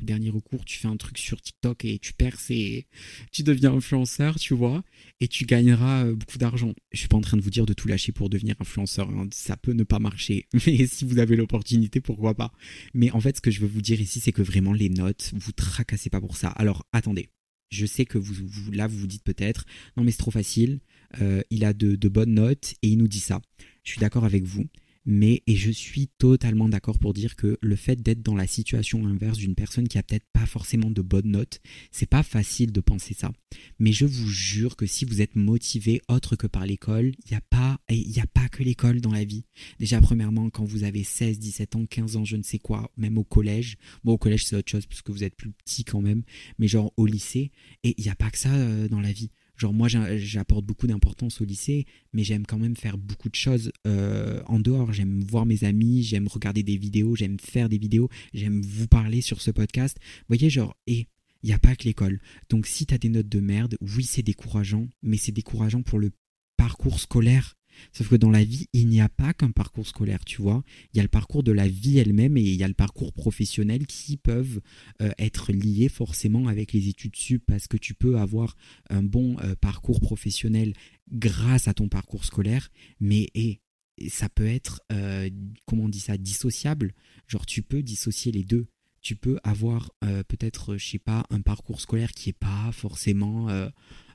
dernier 0.03 0.31
recours, 0.31 0.65
tu 0.65 0.79
fais 0.79 0.89
un 0.89 0.97
truc 0.97 1.19
sur 1.19 1.41
TikTok 1.41 1.85
et 1.85 1.99
tu 1.99 2.13
perces 2.13 2.51
et 2.51 2.87
tu 3.31 3.43
deviens 3.43 3.73
influenceur, 3.73 4.39
tu 4.39 4.55
vois, 4.55 4.83
et 5.21 5.29
tu 5.29 5.45
gagneras 5.45 6.07
euh, 6.07 6.15
beaucoup 6.15 6.39
d'argent. 6.39 6.75
Je 6.93 6.99
suis 6.99 7.09
pas 7.09 7.17
en 7.17 7.21
train 7.21 7.37
de 7.37 7.43
vous 7.43 7.51
dire 7.51 7.67
de 7.67 7.73
tout 7.73 7.89
lâcher 7.89 8.13
pour 8.13 8.29
devenir 8.29 8.57
influenceur, 8.61 9.09
hein. 9.11 9.29
ça 9.33 9.57
peut 9.57 9.73
ne 9.73 9.85
pas 9.85 9.99
marcher, 9.99 10.47
mais 10.67 10.87
si 10.87 11.05
vous 11.05 11.19
avez 11.19 11.37
l'opportunité, 11.37 12.01
pourquoi 12.01 12.35
pas. 12.35 12.53
Mais 12.95 13.11
en 13.13 13.21
fait, 13.21 13.37
ce 13.37 13.41
que 13.41 13.51
je 13.51 13.61
veux 13.61 13.69
vous 13.69 13.83
dire 13.83 14.01
ici, 14.01 14.21
c'est 14.21 14.33
que 14.33 14.43
vraiment 14.43 14.73
les 14.73 14.89
notes, 14.89 15.33
vous 15.35 15.53
tracassez 15.53 16.11
pas 16.11 16.21
pour 16.21 16.37
ça. 16.37 16.49
Alors 16.49 16.87
attendez, 16.93 17.29
je 17.73 17.87
sais 17.87 18.05
que 18.05 18.19
vous, 18.19 18.35
vous 18.47 18.71
là, 18.71 18.87
vous 18.87 18.99
vous 18.99 19.07
dites 19.07 19.25
peut-être, 19.25 19.65
non 19.97 20.05
mais 20.05 20.11
c'est 20.11 20.19
trop 20.19 20.31
facile, 20.31 20.81
euh, 21.21 21.43
il 21.51 21.65
a 21.65 21.73
de 21.73 22.09
bonnes 22.09 22.35
notes 22.35 22.75
et 22.83 22.89
il 22.89 22.99
nous 22.99 23.09
dit 23.09 23.21
ça. 23.21 23.41
Je 23.85 23.91
suis 23.91 24.01
d'accord 24.01 24.25
avec 24.25 24.45
vous 24.45 24.67
mais 25.05 25.43
et 25.47 25.57
je 25.57 25.71
suis 25.71 26.09
totalement 26.19 26.69
d'accord 26.69 26.99
pour 26.99 27.13
dire 27.13 27.37
que 27.37 27.59
le 27.61 27.77
fait 27.77 28.01
d'être 28.01 28.23
dans 28.23 28.37
la 28.37 28.47
situation 28.47 29.07
inverse 29.07 29.39
d'une 29.39 29.55
personne 29.55 29.89
qui 29.89 29.99
a 29.99 30.03
peut-être 30.03 30.27
pas 30.33 30.47
forcément 30.47 30.91
de 30.91 31.03
bonnes 31.03 31.31
notes, 31.31 31.61
c'est 31.91 32.07
pas 32.07 32.23
facile 32.23 32.73
de 32.73 32.81
penser 32.81 33.15
ça. 33.15 33.33
Mais 33.79 33.93
je 33.93 34.07
vous 34.07 34.29
jure 34.29 34.77
que 34.77 34.87
si 34.87 35.05
vous 35.05 35.21
êtes 35.21 35.37
motivé 35.37 36.01
autre 36.09 36.37
que 36.37 36.47
par 36.47 36.67
l'école, 36.67 37.13
il 37.25 37.31
n'y 37.31 37.37
a 37.37 37.41
pas 37.41 37.79
il 37.91 38.19
a 38.21 38.27
pas 38.27 38.49
que 38.49 38.63
l'école 38.63 39.01
dans 39.01 39.13
la 39.13 39.25
vie. 39.25 39.45
Déjà 39.79 40.01
premièrement 40.01 40.51
quand 40.51 40.65
vous 40.65 40.85
avez 40.85 41.05
16, 41.05 41.39
17 41.39 41.77
ans, 41.77 41.87
15 41.87 42.17
ans, 42.17 42.25
je 42.25 42.37
ne 42.37 42.43
sais 42.43 42.59
quoi, 42.59 42.91
même 42.97 43.19
au 43.19 43.25
collège. 43.25 43.77
Bon 44.05 44.13
au 44.13 44.19
collège 44.19 44.47
c'est 44.47 44.57
autre 44.57 44.71
chose 44.71 44.87
parce 44.87 45.03
que 45.03 45.13
vous 45.13 45.25
êtes 45.25 45.37
plus 45.37 45.51
petit 45.51 45.85
quand 45.85 46.01
même, 46.01 46.23
mais 46.59 46.69
genre 46.69 46.93
au 46.97 47.07
lycée 47.07 47.51
et 47.83 47.95
il 47.99 48.05
n'y 48.05 48.11
a 48.11 48.15
pas 48.15 48.31
que 48.31 48.39
ça 48.39 48.55
euh, 48.55 48.89
dans 48.89 49.01
la 49.01 49.13
vie. 49.13 49.31
Genre 49.63 49.73
moi 49.73 49.87
j'apporte 49.87 50.67
beaucoup 50.67 50.89
d'importance 50.89 51.41
au 51.41 51.45
lycée, 51.45 51.87
mais 52.13 52.25
j'aime 52.25 52.45
quand 52.47 52.59
même 52.59 52.75
faire 52.75 52.99
beaucoup 52.99 53.29
de 53.29 53.37
choses 53.37 53.71
euh, 53.87 54.43
en 54.47 54.59
dehors. 54.59 54.93
J'aime 54.93 55.23
voir 55.23 55.47
mes 55.47 55.63
amis, 55.63 56.03
j'aime 56.03 56.27
regarder 56.27 56.65
des 56.65 56.77
vidéos, 56.77 57.15
j'aime 57.15 57.39
faire 57.39 57.69
des 57.69 57.79
vidéos, 57.79 58.09
j'aime 58.35 58.61
vous 58.61 58.89
parler 58.89 59.21
sur 59.21 59.41
ce 59.41 59.53
podcast. 59.53 59.99
Vous 60.01 60.37
voyez, 60.37 60.51
genre, 60.51 60.75
et 60.89 61.07
il 61.45 61.47
n'y 61.47 61.53
a 61.53 61.61
pas 61.61 61.77
que 61.77 61.85
l'école. 61.85 62.21
Donc 62.51 62.67
si 62.67 62.87
tu 62.87 62.99
des 62.99 63.09
notes 63.09 63.29
de 63.29 63.39
merde, 63.39 63.77
oui 63.81 64.03
c'est 64.03 64.25
décourageant, 64.25 64.89
mais 65.01 65.17
c'est 65.17 65.31
décourageant 65.31 65.83
pour 65.83 66.01
le 66.01 66.11
parcours 66.57 66.99
scolaire. 66.99 67.55
Sauf 67.93 68.09
que 68.09 68.17
dans 68.17 68.31
la 68.31 68.45
vie, 68.45 68.67
il 68.73 68.89
n'y 68.89 69.01
a 69.01 69.09
pas 69.09 69.33
qu'un 69.33 69.51
parcours 69.51 69.87
scolaire, 69.87 70.25
tu 70.25 70.41
vois. 70.41 70.63
Il 70.93 70.97
y 70.97 71.01
a 71.01 71.03
le 71.03 71.09
parcours 71.09 71.43
de 71.43 71.53
la 71.53 71.69
vie 71.69 71.99
elle-même 71.99 72.37
et 72.37 72.43
il 72.43 72.57
y 72.57 72.65
a 72.65 72.69
le 72.69 72.75
parcours 72.75 73.13
professionnel 73.13 73.87
qui 73.87 74.17
peuvent 74.17 74.61
euh, 75.01 75.11
être 75.19 75.53
liés 75.53 75.89
forcément 75.89 76.49
avec 76.49 76.73
les 76.73 76.89
études 76.89 77.17
sup 77.17 77.43
parce 77.47 77.67
que 77.67 77.77
tu 77.77 77.95
peux 77.95 78.19
avoir 78.19 78.57
un 78.91 79.03
bon 79.03 79.37
euh, 79.41 79.55
parcours 79.61 80.01
professionnel 80.01 80.75
grâce 81.11 81.69
à 81.69 81.75
ton 81.75 81.89
parcours 81.89 82.25
scolaire, 82.25 82.69
mais 83.01 83.29
et, 83.35 83.61
ça 84.09 84.29
peut 84.29 84.47
être, 84.47 84.81
euh, 84.91 85.29
comment 85.67 85.85
on 85.85 85.89
dit 85.89 86.01
ça, 86.01 86.17
dissociable. 86.17 86.95
Genre 87.29 87.47
tu 87.47 87.63
peux 87.63 87.83
dissocier 87.83 88.33
les 88.33 88.45
deux 88.45 88.67
tu 89.03 89.17
peux 89.17 89.41
avoir 89.43 89.91
peut-être, 90.29 90.77
je 90.77 90.91
sais 90.91 91.01
pas, 91.01 91.25
un 91.31 91.41
parcours 91.41 91.81
scolaire 91.81 92.13
qui 92.13 92.31
est 92.31 92.39
pas 92.39 92.71
forcément 92.71 93.49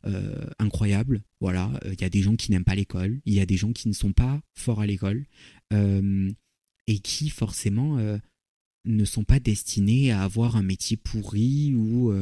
euh, 0.08 0.50
incroyable. 0.60 1.24
Voilà, 1.42 1.72
il 1.84 1.92
euh, 1.92 1.96
y 2.00 2.04
a 2.04 2.10
des 2.10 2.22
gens 2.22 2.36
qui 2.36 2.52
n'aiment 2.52 2.64
pas 2.64 2.76
l'école, 2.76 3.20
il 3.26 3.34
y 3.34 3.40
a 3.40 3.46
des 3.46 3.58
gens 3.58 3.74
qui 3.74 3.88
ne 3.88 3.94
sont 3.94 4.14
pas 4.14 4.42
forts 4.54 4.80
à 4.80 4.88
l'école 4.88 5.26
euh, 5.74 6.32
et 6.88 7.00
qui 7.00 7.30
forcément 7.30 7.98
ne 8.86 9.06
sont 9.06 9.24
pas 9.26 9.40
destinés 9.40 10.12
à 10.12 10.24
avoir 10.24 10.56
un 10.56 10.64
métier 10.64 10.96
pourri 10.96 11.74
ou 11.76 12.14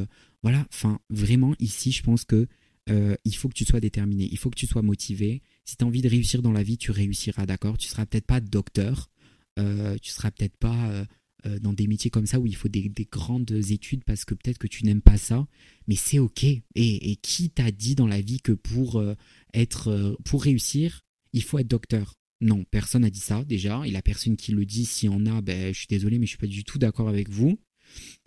voilà. 0.41 0.65
Vraiment 1.09 1.53
ici, 1.59 1.91
je 1.91 2.01
pense 2.01 2.25
que 2.25 2.47
il 2.89 3.35
faut 3.35 3.49
que 3.49 3.53
tu 3.53 3.65
sois 3.65 3.79
déterminé, 3.79 4.27
il 4.31 4.37
faut 4.37 4.49
que 4.49 4.57
tu 4.57 4.67
sois 4.67 4.81
motivé. 4.81 5.43
Si 5.65 5.77
tu 5.77 5.83
as 5.83 5.87
envie 5.87 6.01
de 6.01 6.09
réussir 6.09 6.41
dans 6.41 6.51
la 6.51 6.63
vie, 6.63 6.77
tu 6.77 6.89
réussiras, 6.89 7.45
d'accord? 7.45 7.77
Tu 7.77 7.87
seras 7.87 8.07
peut-être 8.07 8.25
pas 8.25 8.39
docteur, 8.39 9.11
tu 9.57 10.09
seras 10.09 10.31
peut-être 10.31 10.57
pas 10.57 11.05
euh, 11.45 11.59
dans 11.59 11.73
des 11.73 11.87
métiers 11.87 12.09
comme 12.09 12.25
ça 12.25 12.39
où 12.39 12.45
il 12.45 12.55
faut 12.55 12.69
des, 12.69 12.91
grandes 13.11 13.51
études 13.51 14.03
parce 14.03 14.25
que 14.25 14.33
peut-être 14.33 14.57
que 14.57 14.67
tu 14.67 14.85
n'aimes 14.85 15.01
pas 15.01 15.17
ça, 15.17 15.47
mais 15.87 15.95
c'est 15.95 16.19
ok. 16.19 16.43
Et, 16.75 17.15
qui 17.21 17.49
t'a 17.49 17.71
dit 17.71 17.95
dans 17.95 18.07
la 18.07 18.21
vie 18.21 18.39
que 18.39 18.51
pour 18.51 18.97
euh, 18.97 19.15
être, 19.53 19.89
euh, 19.89 20.15
pour 20.25 20.43
réussir, 20.43 21.01
il 21.33 21.43
faut 21.43 21.59
être 21.59 21.67
docteur? 21.67 22.15
Non, 22.41 22.63
personne 22.69 23.03
n'a 23.03 23.09
dit 23.09 23.19
ça 23.19 23.43
déjà. 23.43 23.81
Et 23.85 23.91
la 23.91 24.01
personne 24.01 24.37
qui 24.37 24.51
le 24.51 24.65
dit, 24.65 24.85
s'il 24.85 25.09
y 25.09 25.13
en 25.13 25.25
a, 25.25 25.41
ben, 25.41 25.73
je 25.73 25.77
suis 25.77 25.87
désolé, 25.87 26.19
mais 26.19 26.25
je 26.25 26.31
suis 26.31 26.37
pas 26.37 26.47
du 26.47 26.63
tout 26.63 26.79
d'accord 26.79 27.09
avec 27.09 27.29
vous. 27.29 27.59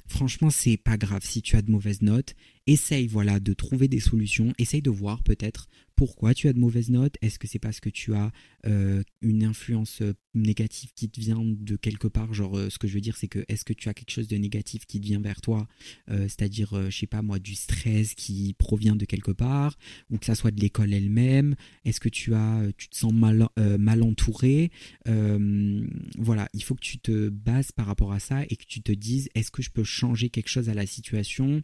Franchement, 0.06 0.48
c'est 0.48 0.78
pas 0.78 0.96
grave 0.96 1.24
si 1.24 1.42
tu 1.42 1.56
as 1.56 1.62
de 1.62 1.70
mauvaises 1.70 2.02
notes. 2.02 2.34
Essaye, 2.66 3.06
voilà, 3.06 3.40
de 3.40 3.52
trouver 3.52 3.88
des 3.88 4.00
solutions. 4.00 4.54
Essaye 4.58 4.80
de 4.80 4.90
voir 4.90 5.22
peut-être 5.22 5.68
pourquoi 5.98 6.32
tu 6.32 6.46
as 6.46 6.52
de 6.52 6.60
mauvaises 6.60 6.90
notes? 6.90 7.16
Est-ce 7.22 7.40
que 7.40 7.48
c'est 7.48 7.58
parce 7.58 7.80
que 7.80 7.88
tu 7.88 8.14
as 8.14 8.30
euh, 8.66 9.02
une 9.20 9.42
influence 9.42 10.00
euh, 10.00 10.14
négative 10.32 10.92
qui 10.94 11.10
te 11.10 11.18
vient 11.18 11.42
de 11.42 11.74
quelque 11.74 12.06
part? 12.06 12.32
Genre, 12.32 12.56
euh, 12.56 12.70
ce 12.70 12.78
que 12.78 12.86
je 12.86 12.94
veux 12.94 13.00
dire, 13.00 13.16
c'est 13.16 13.26
que 13.26 13.44
est-ce 13.48 13.64
que 13.64 13.72
tu 13.72 13.88
as 13.88 13.94
quelque 13.94 14.12
chose 14.12 14.28
de 14.28 14.36
négatif 14.36 14.86
qui 14.86 15.00
te 15.00 15.04
vient 15.04 15.20
vers 15.20 15.40
toi? 15.40 15.66
C'est-à-dire, 16.06 16.88
je 16.88 16.96
sais 16.96 17.08
pas 17.08 17.20
moi, 17.20 17.40
du 17.40 17.56
stress 17.56 18.14
qui 18.14 18.54
provient 18.58 18.94
de 18.94 19.04
quelque 19.06 19.32
part, 19.32 19.76
ou 20.10 20.18
que 20.18 20.26
ça 20.26 20.36
soit 20.36 20.52
de 20.52 20.60
l'école 20.60 20.94
elle-même? 20.94 21.56
Est-ce 21.84 21.98
que 21.98 22.08
tu 22.08 22.32
as, 22.34 22.62
tu 22.76 22.88
te 22.88 22.96
sens 22.96 23.12
mal, 23.12 23.48
mal 23.56 24.02
entouré? 24.04 24.70
Voilà, 25.06 26.48
il 26.54 26.62
faut 26.62 26.76
que 26.76 26.80
tu 26.80 26.98
te 26.98 27.28
bases 27.28 27.72
par 27.72 27.86
rapport 27.86 28.12
à 28.12 28.20
ça 28.20 28.44
et 28.48 28.56
que 28.56 28.64
tu 28.66 28.82
te 28.82 28.92
dises, 28.92 29.28
est-ce 29.34 29.50
que 29.50 29.62
je 29.62 29.70
peux 29.70 29.84
changer 29.84 30.30
quelque 30.30 30.48
chose 30.48 30.68
à 30.68 30.74
la 30.74 30.86
situation 30.86 31.62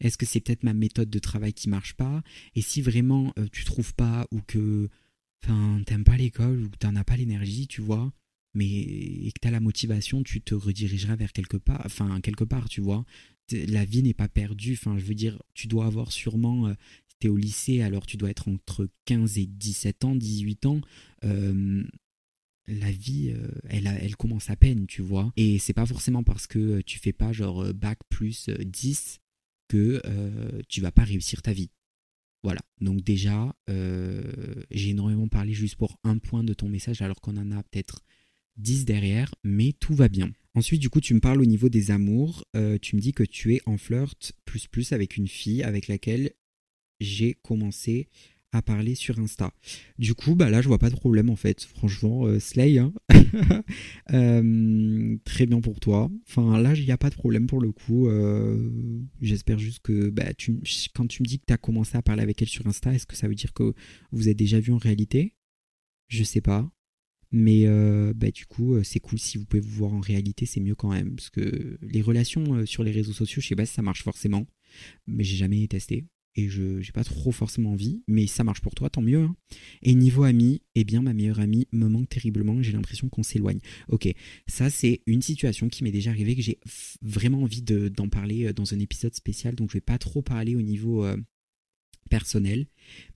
est-ce 0.00 0.18
que 0.18 0.26
c'est 0.26 0.40
peut-être 0.40 0.62
ma 0.62 0.74
méthode 0.74 1.10
de 1.10 1.18
travail 1.18 1.52
qui 1.52 1.68
marche 1.68 1.94
pas? 1.94 2.22
Et 2.54 2.62
si 2.62 2.82
vraiment 2.82 3.32
tu 3.36 3.42
euh, 3.42 3.46
tu 3.52 3.64
trouves 3.64 3.94
pas 3.94 4.26
ou 4.30 4.40
que 4.40 4.88
t'aimes 5.40 6.04
pas 6.04 6.16
l'école 6.16 6.64
ou 6.64 6.70
que 6.70 6.78
t'en 6.78 6.96
as 6.96 7.04
pas 7.04 7.16
l'énergie, 7.16 7.66
tu 7.66 7.80
vois, 7.80 8.12
mais 8.54 8.68
et 8.68 9.32
que 9.32 9.46
as 9.46 9.50
la 9.50 9.60
motivation, 9.60 10.22
tu 10.22 10.40
te 10.40 10.54
redirigeras 10.54 11.16
vers 11.16 11.32
quelque 11.32 11.56
part, 11.56 11.82
enfin 11.84 12.20
quelque 12.20 12.44
part, 12.44 12.68
tu 12.68 12.80
vois. 12.80 13.04
La 13.52 13.84
vie 13.84 14.02
n'est 14.02 14.14
pas 14.14 14.28
perdue. 14.28 14.74
Enfin, 14.74 14.96
je 14.98 15.04
veux 15.04 15.14
dire, 15.14 15.42
tu 15.54 15.66
dois 15.66 15.86
avoir 15.86 16.12
sûrement 16.12 16.68
euh, 16.68 16.74
tu 17.20 17.26
es 17.26 17.30
au 17.30 17.36
lycée, 17.36 17.82
alors 17.82 18.06
tu 18.06 18.16
dois 18.16 18.30
être 18.30 18.48
entre 18.48 18.88
15 19.06 19.38
et 19.38 19.46
17 19.46 20.04
ans, 20.04 20.14
18 20.14 20.66
ans. 20.66 20.80
Euh, 21.24 21.84
la 22.66 22.92
vie, 22.92 23.32
euh, 23.34 23.48
elle, 23.68 23.86
elle 24.00 24.16
commence 24.16 24.50
à 24.50 24.56
peine, 24.56 24.86
tu 24.86 25.02
vois. 25.02 25.32
Et 25.36 25.58
c'est 25.58 25.72
pas 25.72 25.86
forcément 25.86 26.22
parce 26.22 26.46
que 26.46 26.80
tu 26.82 26.98
fais 26.98 27.12
pas 27.12 27.32
genre 27.32 27.74
bac 27.74 27.98
plus 28.08 28.48
10 28.48 29.19
que 29.70 30.02
tu 30.68 30.80
vas 30.80 30.90
pas 30.90 31.04
réussir 31.04 31.40
ta 31.40 31.52
vie. 31.52 31.70
Voilà, 32.42 32.60
donc 32.80 33.02
déjà, 33.02 33.54
j'ai 34.70 34.90
énormément 34.90 35.28
parlé 35.28 35.52
juste 35.52 35.76
pour 35.76 35.98
un 36.04 36.18
point 36.18 36.42
de 36.42 36.54
ton 36.54 36.68
message 36.68 37.00
alors 37.02 37.20
qu'on 37.20 37.36
en 37.36 37.52
a 37.52 37.62
peut-être 37.62 38.02
10 38.56 38.84
derrière, 38.84 39.34
mais 39.44 39.72
tout 39.72 39.94
va 39.94 40.08
bien. 40.08 40.30
Ensuite, 40.54 40.80
du 40.80 40.90
coup, 40.90 41.00
tu 41.00 41.14
me 41.14 41.20
parles 41.20 41.40
au 41.40 41.46
niveau 41.46 41.68
des 41.68 41.90
amours. 41.90 42.44
tu 42.82 42.96
me 42.96 43.00
dis 43.00 43.12
que 43.12 43.22
tu 43.22 43.54
es 43.54 43.60
en 43.66 43.78
flirt 43.78 44.32
plus 44.44 44.66
plus 44.66 44.92
avec 44.92 45.16
une 45.16 45.28
fille 45.28 45.62
avec 45.62 45.86
laquelle 45.86 46.32
j'ai 46.98 47.34
commencé 47.34 48.08
à 48.52 48.62
parler 48.62 48.94
sur 48.94 49.18
Insta. 49.18 49.52
Du 49.98 50.14
coup, 50.14 50.34
bah 50.34 50.50
là, 50.50 50.60
je 50.60 50.68
vois 50.68 50.78
pas 50.78 50.90
de 50.90 50.96
problème 50.96 51.30
en 51.30 51.36
fait. 51.36 51.62
Franchement, 51.64 52.26
euh, 52.26 52.40
Slay, 52.40 52.78
hein. 52.78 52.92
euh, 54.12 55.16
très 55.24 55.46
bien 55.46 55.60
pour 55.60 55.78
toi. 55.78 56.10
Enfin, 56.28 56.60
là, 56.60 56.74
il 56.74 56.84
n'y 56.84 56.90
a 56.90 56.98
pas 56.98 57.10
de 57.10 57.14
problème 57.14 57.46
pour 57.46 57.60
le 57.60 57.70
coup. 57.70 58.08
Euh, 58.08 58.68
j'espère 59.22 59.58
juste 59.58 59.80
que 59.80 60.10
bah, 60.10 60.32
quand 60.94 61.06
tu 61.06 61.22
me 61.22 61.26
dis 61.26 61.38
que 61.38 61.46
tu 61.46 61.52
as 61.52 61.58
commencé 61.58 61.96
à 61.96 62.02
parler 62.02 62.22
avec 62.22 62.42
elle 62.42 62.48
sur 62.48 62.66
Insta, 62.66 62.92
est-ce 62.92 63.06
que 63.06 63.16
ça 63.16 63.28
veut 63.28 63.34
dire 63.34 63.52
que 63.52 63.72
vous 64.10 64.28
êtes 64.28 64.36
déjà 64.36 64.58
vu 64.58 64.72
en 64.72 64.78
réalité? 64.78 65.36
Je 66.08 66.24
sais 66.24 66.40
pas. 66.40 66.70
Mais 67.32 67.66
bah, 68.14 68.32
du 68.32 68.46
coup, 68.46 68.82
c'est 68.82 68.98
cool 68.98 69.20
si 69.20 69.38
vous 69.38 69.44
pouvez 69.44 69.60
vous 69.60 69.70
voir 69.70 69.92
en 69.92 70.00
réalité, 70.00 70.46
c'est 70.46 70.60
mieux 70.60 70.74
quand 70.74 70.90
même. 70.90 71.14
Parce 71.14 71.30
que 71.30 71.78
les 71.80 72.02
relations 72.02 72.66
sur 72.66 72.82
les 72.82 72.90
réseaux 72.90 73.12
sociaux, 73.12 73.40
je 73.40 73.46
sais 73.46 73.54
pas 73.54 73.66
si 73.66 73.74
ça 73.74 73.82
marche 73.82 74.02
forcément. 74.02 74.46
Mais 75.06 75.22
j'ai 75.22 75.36
jamais 75.36 75.64
testé 75.68 76.06
et 76.36 76.48
je 76.48 76.78
n'ai 76.78 76.92
pas 76.92 77.04
trop 77.04 77.32
forcément 77.32 77.72
envie, 77.72 78.02
mais 78.06 78.26
ça 78.26 78.44
marche 78.44 78.60
pour 78.60 78.74
toi, 78.74 78.90
tant 78.90 79.02
mieux. 79.02 79.22
Hein. 79.22 79.36
Et 79.82 79.94
niveau 79.94 80.22
ami, 80.22 80.62
eh 80.74 80.84
bien 80.84 81.02
ma 81.02 81.12
meilleure 81.12 81.40
amie 81.40 81.66
me 81.72 81.88
manque 81.88 82.08
terriblement, 82.08 82.62
j'ai 82.62 82.72
l'impression 82.72 83.08
qu'on 83.08 83.22
s'éloigne. 83.22 83.60
Ok, 83.88 84.08
ça 84.46 84.70
c'est 84.70 85.02
une 85.06 85.22
situation 85.22 85.68
qui 85.68 85.84
m'est 85.84 85.90
déjà 85.90 86.10
arrivée, 86.10 86.36
que 86.36 86.42
j'ai 86.42 86.58
vraiment 87.02 87.42
envie 87.42 87.62
d'en 87.62 88.08
parler 88.08 88.46
euh, 88.46 88.52
dans 88.52 88.74
un 88.74 88.78
épisode 88.78 89.14
spécial, 89.14 89.54
donc 89.54 89.70
je 89.70 89.74
vais 89.74 89.80
pas 89.80 89.98
trop 89.98 90.22
parler 90.22 90.54
au 90.54 90.62
niveau 90.62 91.04
euh, 91.04 91.16
personnel, 92.08 92.66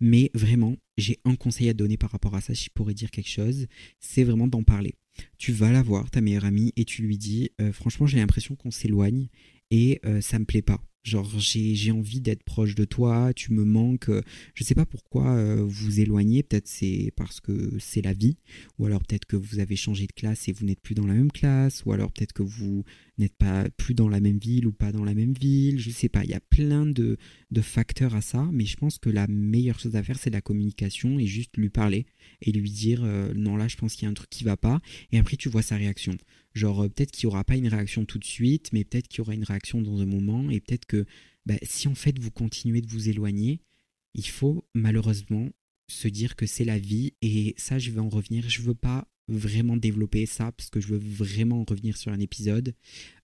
mais 0.00 0.30
vraiment 0.34 0.76
j'ai 0.96 1.20
un 1.24 1.36
conseil 1.36 1.68
à 1.68 1.74
donner 1.74 1.96
par 1.96 2.10
rapport 2.10 2.34
à 2.34 2.40
ça, 2.40 2.54
si 2.54 2.64
je 2.64 2.70
pourrais 2.70 2.94
dire 2.94 3.10
quelque 3.10 3.30
chose, 3.30 3.66
c'est 4.00 4.24
vraiment 4.24 4.48
d'en 4.48 4.62
parler. 4.62 4.94
Tu 5.38 5.52
vas 5.52 5.70
la 5.70 5.82
voir, 5.82 6.10
ta 6.10 6.20
meilleure 6.20 6.44
amie, 6.44 6.72
et 6.76 6.84
tu 6.84 7.02
lui 7.02 7.18
dis, 7.18 7.50
euh, 7.60 7.72
franchement 7.72 8.06
j'ai 8.06 8.18
l'impression 8.18 8.56
qu'on 8.56 8.72
s'éloigne, 8.72 9.28
et 9.70 10.00
ça 10.20 10.38
me 10.38 10.44
plaît 10.44 10.62
pas 10.62 10.84
Genre, 11.04 11.30
j'ai 11.38 11.90
envie 11.90 12.22
d'être 12.22 12.42
proche 12.44 12.74
de 12.74 12.86
toi, 12.86 13.32
tu 13.34 13.52
me 13.52 13.62
manques. 13.62 14.08
Euh, 14.08 14.22
je 14.54 14.64
sais 14.64 14.74
pas 14.74 14.86
pourquoi 14.86 15.34
euh, 15.34 15.62
vous 15.62 16.00
éloignez, 16.00 16.42
peut-être 16.42 16.66
c'est 16.66 17.12
parce 17.14 17.40
que 17.40 17.72
c'est 17.78 18.00
la 18.00 18.14
vie, 18.14 18.38
ou 18.78 18.86
alors 18.86 19.02
peut-être 19.02 19.26
que 19.26 19.36
vous 19.36 19.58
avez 19.58 19.76
changé 19.76 20.06
de 20.06 20.12
classe 20.12 20.48
et 20.48 20.52
vous 20.52 20.64
n'êtes 20.64 20.80
plus 20.80 20.94
dans 20.94 21.06
la 21.06 21.12
même 21.12 21.30
classe, 21.30 21.84
ou 21.84 21.92
alors 21.92 22.10
peut-être 22.10 22.32
que 22.32 22.42
vous 22.42 22.84
n'êtes 23.18 23.36
pas 23.36 23.68
plus 23.76 23.94
dans 23.94 24.08
la 24.08 24.20
même 24.20 24.38
ville 24.38 24.66
ou 24.66 24.72
pas 24.72 24.92
dans 24.92 25.04
la 25.04 25.14
même 25.14 25.34
ville, 25.34 25.78
je 25.78 25.90
sais 25.90 26.08
pas. 26.08 26.24
Il 26.24 26.30
y 26.30 26.34
a 26.34 26.40
plein 26.40 26.86
de, 26.86 27.16
facteurs 27.62 28.14
à 28.14 28.20
ça, 28.20 28.48
mais 28.52 28.64
je 28.64 28.76
pense 28.76 28.98
que 28.98 29.10
la 29.10 29.26
meilleure 29.28 29.78
chose 29.78 29.96
à 29.96 30.02
faire, 30.02 30.18
c'est 30.18 30.30
la 30.30 30.40
communication 30.40 31.18
et 31.18 31.26
juste 31.26 31.56
lui 31.56 31.70
parler 31.70 32.06
et 32.42 32.52
lui 32.52 32.70
dire 32.70 33.02
euh, 33.04 33.32
non, 33.34 33.56
là, 33.56 33.68
je 33.68 33.76
pense 33.76 33.94
qu'il 33.94 34.04
y 34.04 34.06
a 34.06 34.10
un 34.10 34.14
truc 34.14 34.30
qui 34.30 34.44
va 34.44 34.56
pas, 34.56 34.80
et 35.12 35.18
après 35.18 35.36
tu 35.36 35.48
vois 35.48 35.62
sa 35.62 35.76
réaction. 35.76 36.16
Genre, 36.54 36.84
euh, 36.84 36.88
peut-être 36.88 37.10
qu'il 37.10 37.26
n'y 37.26 37.32
aura 37.32 37.44
pas 37.44 37.56
une 37.56 37.68
réaction 37.68 38.04
tout 38.04 38.18
de 38.18 38.24
suite, 38.24 38.72
mais 38.72 38.84
peut-être 38.84 39.08
qu'il 39.08 39.18
y 39.18 39.20
aura 39.22 39.34
une 39.34 39.44
réaction 39.44 39.82
dans 39.82 40.00
un 40.00 40.06
moment. 40.06 40.50
Et 40.50 40.60
peut-être 40.60 40.86
que 40.86 41.04
bah, 41.46 41.54
si 41.62 41.88
en 41.88 41.94
fait 41.94 42.18
vous 42.18 42.30
continuez 42.30 42.80
de 42.80 42.88
vous 42.88 43.08
éloigner, 43.08 43.60
il 44.14 44.26
faut 44.26 44.64
malheureusement 44.74 45.50
se 45.88 46.08
dire 46.08 46.36
que 46.36 46.46
c'est 46.46 46.64
la 46.64 46.78
vie. 46.78 47.14
Et 47.22 47.54
ça, 47.56 47.78
je 47.78 47.90
vais 47.90 48.00
en 48.00 48.08
revenir. 48.08 48.48
Je 48.48 48.62
veux 48.62 48.74
pas 48.74 49.08
vraiment 49.28 49.76
développer 49.76 50.26
ça 50.26 50.52
parce 50.52 50.70
que 50.70 50.80
je 50.80 50.88
veux 50.88 50.98
vraiment 50.98 51.60
en 51.60 51.64
revenir 51.64 51.96
sur 51.96 52.12
un 52.12 52.20
épisode. 52.20 52.74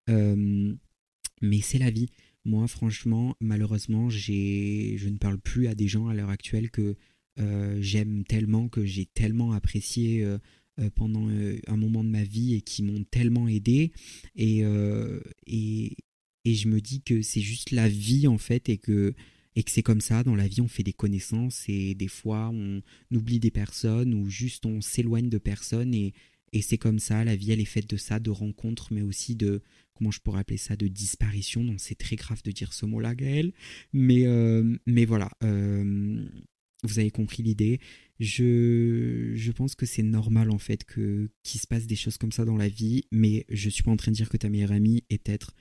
Euh, 0.08 0.74
mais 1.42 1.60
c'est 1.60 1.78
la 1.78 1.90
vie. 1.90 2.08
Moi, 2.44 2.66
franchement, 2.68 3.36
malheureusement, 3.40 4.08
je 4.08 5.08
ne 5.08 5.18
parle 5.18 5.38
plus 5.38 5.66
à 5.66 5.74
des 5.74 5.88
gens 5.88 6.08
à 6.08 6.14
l'heure 6.14 6.30
actuelle 6.30 6.70
que 6.70 6.96
euh, 7.38 7.78
j'aime 7.80 8.24
tellement, 8.24 8.68
que 8.68 8.84
j'ai 8.84 9.06
tellement 9.06 9.52
apprécié 9.52 10.24
euh, 10.24 10.38
pendant 10.94 11.28
un 11.28 11.76
moment 11.76 12.02
de 12.02 12.08
ma 12.08 12.24
vie 12.24 12.54
et 12.54 12.62
qui 12.62 12.82
m'ont 12.82 13.04
tellement 13.04 13.48
aidé. 13.48 13.92
Et, 14.34 14.62
et, 15.46 15.96
et 16.44 16.54
je 16.54 16.68
me 16.68 16.80
dis 16.80 17.02
que 17.02 17.20
c'est 17.20 17.42
juste 17.42 17.70
la 17.70 17.88
vie 17.88 18.26
en 18.26 18.38
fait 18.38 18.70
et 18.70 18.78
que 18.78 19.14
et 19.56 19.62
que 19.62 19.70
c'est 19.70 19.82
comme 19.82 20.00
ça, 20.00 20.22
dans 20.22 20.36
la 20.36 20.48
vie 20.48 20.60
on 20.60 20.68
fait 20.68 20.82
des 20.82 20.92
connaissances 20.92 21.64
et 21.68 21.94
des 21.94 22.08
fois 22.08 22.50
on 22.52 22.82
oublie 23.12 23.40
des 23.40 23.50
personnes 23.50 24.14
ou 24.14 24.28
juste 24.28 24.66
on 24.66 24.80
s'éloigne 24.80 25.28
de 25.28 25.38
personnes 25.38 25.94
et, 25.94 26.14
et 26.52 26.62
c'est 26.62 26.78
comme 26.78 26.98
ça, 26.98 27.24
la 27.24 27.36
vie 27.36 27.52
elle 27.52 27.60
est 27.60 27.64
faite 27.64 27.88
de 27.88 27.96
ça, 27.96 28.20
de 28.20 28.30
rencontres 28.30 28.92
mais 28.92 29.02
aussi 29.02 29.34
de, 29.36 29.62
comment 29.94 30.10
je 30.10 30.20
pourrais 30.20 30.40
appeler 30.40 30.58
ça, 30.58 30.76
de 30.76 30.88
disparition, 30.88 31.64
donc 31.64 31.80
c'est 31.80 31.98
très 31.98 32.16
grave 32.16 32.42
de 32.42 32.52
dire 32.52 32.72
ce 32.72 32.86
mot-là 32.86 33.14
Gaël, 33.14 33.52
mais, 33.92 34.24
mais 34.86 35.04
voilà, 35.04 35.30
vous 36.82 36.98
avez 36.98 37.10
compris 37.10 37.42
l'idée. 37.42 37.80
Je, 38.18 39.32
je 39.34 39.52
pense 39.52 39.74
que 39.74 39.86
c'est 39.86 40.02
normal 40.02 40.50
en 40.50 40.58
fait 40.58 40.84
que 40.84 41.30
qu'il 41.42 41.60
se 41.60 41.66
passe 41.66 41.86
des 41.86 41.96
choses 41.96 42.18
comme 42.18 42.32
ça 42.32 42.44
dans 42.44 42.56
la 42.56 42.68
vie, 42.68 43.04
mais 43.10 43.46
je 43.48 43.70
suis 43.70 43.82
pas 43.82 43.90
en 43.90 43.96
train 43.96 44.12
de 44.12 44.16
dire 44.16 44.28
que 44.28 44.36
ta 44.36 44.50
meilleure 44.50 44.72
amie 44.72 45.04
est 45.08 45.18
peut-être 45.18 45.54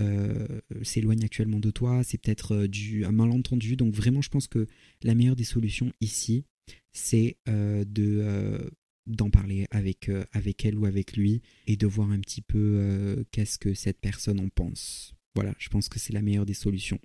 euh, 0.00 0.60
s'éloigne 0.82 1.24
actuellement 1.24 1.60
de 1.60 1.70
toi, 1.70 2.02
c'est 2.02 2.18
peut-être 2.18 2.52
euh, 2.52 2.68
du 2.68 3.04
un 3.04 3.12
malentendu. 3.12 3.76
Donc 3.76 3.94
vraiment, 3.94 4.22
je 4.22 4.28
pense 4.28 4.48
que 4.48 4.66
la 5.02 5.14
meilleure 5.14 5.36
des 5.36 5.44
solutions 5.44 5.92
ici, 6.00 6.44
c'est 6.92 7.36
euh, 7.48 7.84
de 7.86 8.72
d'en 9.06 9.28
parler 9.28 9.66
avec 9.70 10.10
avec 10.32 10.64
elle 10.64 10.78
ou 10.78 10.86
avec 10.86 11.14
lui 11.14 11.42
et 11.66 11.76
de 11.76 11.86
voir 11.86 12.10
un 12.10 12.20
petit 12.20 12.40
peu 12.40 13.22
qu'est-ce 13.32 13.58
que 13.58 13.74
cette 13.74 14.00
personne 14.00 14.40
en 14.40 14.48
pense. 14.48 15.14
Voilà, 15.34 15.52
je 15.58 15.68
pense 15.68 15.88
que 15.88 15.98
c'est 15.98 16.12
la 16.12 16.22
meilleure 16.22 16.46
des 16.46 16.54
solutions. 16.54 17.00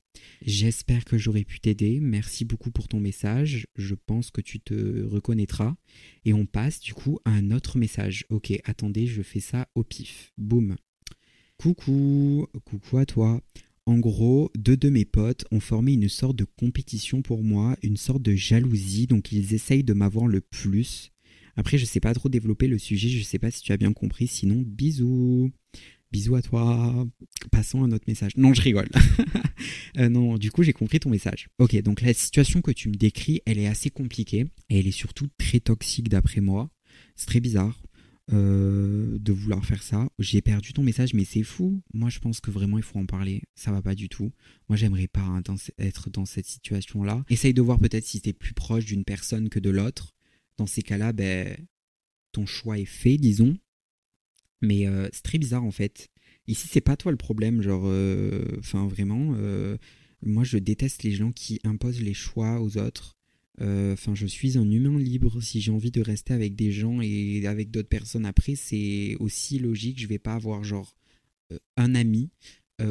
J'espère 0.46 1.04
que 1.04 1.18
j'aurai 1.18 1.44
pu 1.44 1.60
t'aider. 1.60 2.00
Merci 2.00 2.46
beaucoup 2.46 2.72
pour 2.72 2.88
ton 2.88 3.00
message. 3.00 3.68
Je 3.76 3.96
pense 3.96 4.30
que 4.30 4.40
tu 4.40 4.60
te 4.60 5.04
reconnaîtras. 5.04 5.76
Et 6.26 6.34
on 6.34 6.46
passe 6.46 6.80
du 6.80 6.94
coup 6.94 7.20
à 7.26 7.32
un 7.32 7.52
autre 7.52 7.80
message. 7.80 8.26
Ok, 8.30 8.54
attendez, 8.66 9.08
je 9.08 9.24
fais 9.24 9.40
ça 9.40 9.68
au 9.74 9.84
pif. 9.84 10.32
Boum. 10.38 10.78
Coucou, 11.60 12.48
coucou 12.64 13.00
à 13.00 13.06
toi. 13.06 13.42
En 13.86 13.98
gros, 13.98 14.50
deux 14.58 14.78
de 14.78 14.90
mes 14.90 15.04
potes 15.04 15.44
ont 15.52 15.60
formé 15.60 15.92
une 15.92 16.08
sorte 16.08 16.38
de 16.38 16.46
compétition 16.46 17.22
pour 17.22 17.44
moi, 17.44 17.76
une 17.84 17.98
sorte 17.98 18.22
de 18.22 18.34
jalousie, 18.34 19.08
donc 19.08 19.34
ils 19.34 19.54
essayent 19.54 19.84
de 19.84 19.92
m'avoir 19.92 20.28
le 20.28 20.40
plus. 20.40 21.12
Après, 21.58 21.78
je 21.78 21.84
sais 21.84 22.00
pas 22.00 22.14
trop 22.14 22.30
développer 22.30 22.68
le 22.68 22.78
sujet, 22.78 23.10
je 23.10 23.22
sais 23.26 23.40
pas 23.40 23.52
si 23.52 23.62
tu 23.62 23.74
as 23.74 23.78
bien 23.78 23.92
compris, 23.92 24.28
sinon 24.28 24.64
bisous. 24.66 25.52
Bisous 26.14 26.36
à 26.36 26.42
toi. 26.42 27.06
Passons 27.52 27.84
à 27.84 27.88
notre 27.88 28.06
message. 28.08 28.32
Non, 28.38 28.54
je 28.54 28.62
rigole. 28.62 28.90
Euh, 29.98 30.08
non, 30.08 30.38
du 30.38 30.52
coup, 30.52 30.64
j'ai 30.64 30.72
compris 30.72 31.00
ton 31.00 31.10
message. 31.10 31.50
Ok, 31.58 31.76
donc 31.82 32.02
la 32.02 32.14
situation 32.14 32.62
que 32.62 32.72
tu 32.72 32.88
me 32.88 32.94
décris, 32.94 33.42
elle 33.46 33.58
est 33.58 33.68
assez 33.68 33.90
compliquée 33.90 34.46
et 34.70 34.80
elle 34.80 34.88
est 34.88 34.92
surtout 34.92 35.28
très 35.38 35.60
toxique 35.60 36.08
d'après 36.08 36.40
moi. 36.40 36.70
C'est 37.18 37.26
très 37.26 37.42
bizarre 37.42 37.82
euh, 38.32 39.18
de 39.20 39.32
vouloir 39.32 39.66
faire 39.66 39.82
ça. 39.82 40.08
J'ai 40.20 40.42
perdu 40.42 40.74
ton 40.74 40.84
message, 40.84 41.14
mais 41.14 41.26
c'est 41.26 41.44
fou. 41.44 41.82
Moi, 41.94 42.10
je 42.10 42.20
pense 42.20 42.40
que 42.40 42.52
vraiment, 42.52 42.78
il 42.78 42.84
faut 42.84 43.00
en 43.00 43.06
parler. 43.06 43.42
Ça 43.56 43.72
va 43.72 43.82
pas 43.82 43.96
du 43.96 44.08
tout. 44.08 44.32
Moi, 44.68 44.76
j'aimerais 44.76 45.08
pas 45.08 45.22
hein, 45.22 45.42
être 45.80 46.10
dans 46.12 46.26
cette 46.26 46.46
situation-là. 46.46 47.24
Essaye 47.30 47.54
de 47.54 47.62
voir 47.62 47.80
peut-être 47.80 48.06
si 48.06 48.22
tu 48.22 48.30
es 48.30 48.34
plus 48.34 48.54
proche 48.54 48.86
d'une 48.86 49.04
personne 49.04 49.50
que 49.50 49.60
de 49.60 49.72
l'autre. 49.72 50.14
Dans 50.58 50.68
ces 50.68 50.84
cas-là, 50.84 51.12
ben, 51.12 51.58
ton 52.32 52.46
choix 52.46 52.78
est 52.78 52.86
fait, 52.86 53.18
disons. 53.18 53.58
Mais 54.62 54.88
euh, 54.88 55.08
c'est 55.12 55.24
très 55.24 55.38
bizarre 55.38 55.64
en 55.64 55.72
fait. 55.72 56.10
Ici, 56.46 56.68
c'est 56.70 56.82
pas 56.82 56.98
toi 56.98 57.12
le 57.12 57.18
problème, 57.18 57.62
genre, 57.62 57.84
euh, 57.86 58.44
enfin 58.60 58.88
vraiment, 58.88 59.36
moi 60.24 60.44
je 60.44 60.58
déteste 60.58 61.04
les 61.04 61.12
gens 61.12 61.32
qui 61.32 61.60
imposent 61.64 62.02
les 62.02 62.16
choix 62.16 62.60
aux 62.60 62.78
autres. 62.78 63.19
Enfin, 63.62 64.16
je 64.16 64.26
suis 64.26 64.58
un 64.58 64.70
humain 64.70 64.98
libre. 64.98 65.42
Si 65.42 65.62
j'ai 65.62 65.72
envie 65.72 65.92
de 65.92 66.02
rester 66.02 66.34
avec 66.34 66.56
des 66.56 66.72
gens 66.72 67.02
et 67.02 67.46
avec 67.46 67.72
d'autres 67.72 67.90
personnes 67.90 68.26
après, 68.26 68.56
c'est 68.56 69.16
aussi 69.20 69.60
logique. 69.60 70.00
Je 70.00 70.08
vais 70.08 70.20
pas 70.20 70.34
avoir 70.34 70.64
genre 70.64 70.96
un 71.78 71.96
ami 71.96 72.32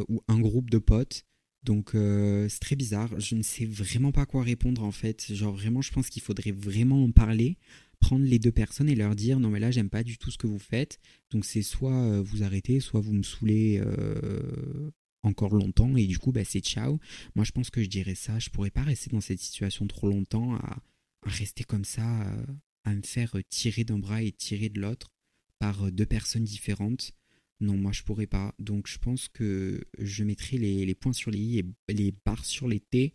ou 0.09 0.23
un 0.29 0.39
groupe 0.41 0.71
de 0.71 0.79
potes. 0.79 1.25
Donc 1.65 1.91
c'est 1.93 2.61
très 2.61 2.77
bizarre. 2.77 3.19
Je 3.19 3.35
ne 3.35 3.43
sais 3.43 3.65
vraiment 3.65 4.13
pas 4.13 4.27
quoi 4.27 4.43
répondre 4.43 4.83
en 4.85 4.93
fait. 4.93 5.33
Genre 5.35 5.55
vraiment, 5.55 5.81
je 5.81 5.93
pense 5.93 6.11
qu'il 6.11 6.23
faudrait 6.23 6.53
vraiment 6.53 7.03
en 7.03 7.13
parler 7.13 7.57
prendre 8.01 8.25
les 8.25 8.39
deux 8.39 8.53
personnes 8.53 8.89
et 8.89 8.95
leur 8.95 9.15
dire 9.15 9.41
non 9.41 9.51
mais 9.51 9.61
là 9.61 9.71
j'aime 9.71 9.91
pas 9.91 10.03
du 10.03 10.19
tout 10.19 10.31
ce 10.31 10.39
que 10.39 10.47
vous 10.47 10.59
faites 10.59 10.99
donc 11.31 11.45
c'est 11.45 11.63
soit 11.63 11.95
euh, 11.95 12.23
vous 12.23 12.43
arrêtez 12.43 12.81
soit 12.81 13.01
vous 13.01 13.13
me 13.13 13.23
saoulez 13.23 13.81
euh, 13.85 14.91
encore 15.23 15.55
longtemps 15.55 15.97
et 15.97 16.07
du 16.07 16.19
coup 16.19 16.33
bah, 16.33 16.45
c'est 16.45 16.61
ciao. 16.61 16.99
Moi 17.35 17.45
je 17.45 17.53
pense 17.53 17.71
que 17.71 17.83
je 17.83 17.89
dirais 17.89 18.15
ça. 18.15 18.39
Je 18.39 18.51
pourrais 18.51 18.71
pas 18.71 18.83
rester 18.83 19.11
dans 19.11 19.21
cette 19.21 19.41
situation 19.41 19.87
trop 19.87 20.09
longtemps 20.09 20.55
à, 20.57 20.79
rester 21.23 21.65
comme 21.65 21.85
ça 21.85 22.23
euh, 22.23 22.47
à 22.85 22.95
me 22.95 23.03
faire 23.03 23.37
tirer 23.49 23.85
d'un 23.85 23.99
bras 23.99 24.23
et 24.23 24.33
tirer 24.33 24.69
de 24.69 24.81
l'autre 24.81 25.13
par 25.59 25.91
deux 25.91 26.07
personnes 26.07 26.45
différentes. 26.45 27.13
Non 27.61 27.77
moi 27.77 27.93
je 27.93 28.03
pourrais 28.03 28.27
pas. 28.29 28.55
Donc 28.59 28.87
je 28.87 28.99
pense 28.99 29.29
que 29.29 29.85
je 29.99 30.25
mettrai 30.25 30.59
les, 30.59 30.95
points 30.95 31.13
sur 31.13 31.31
les 31.31 31.39
i 31.39 31.59
et 31.59 31.93
les 31.93 32.15
barres 32.25 32.45
sur 32.45 32.69
les 32.69 32.81
t 32.81 33.15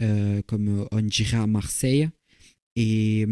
comme 0.00 0.86
on 0.90 1.00
dirait 1.00 1.36
à 1.36 1.46
Marseille. 1.46 2.08
Et 2.76 3.26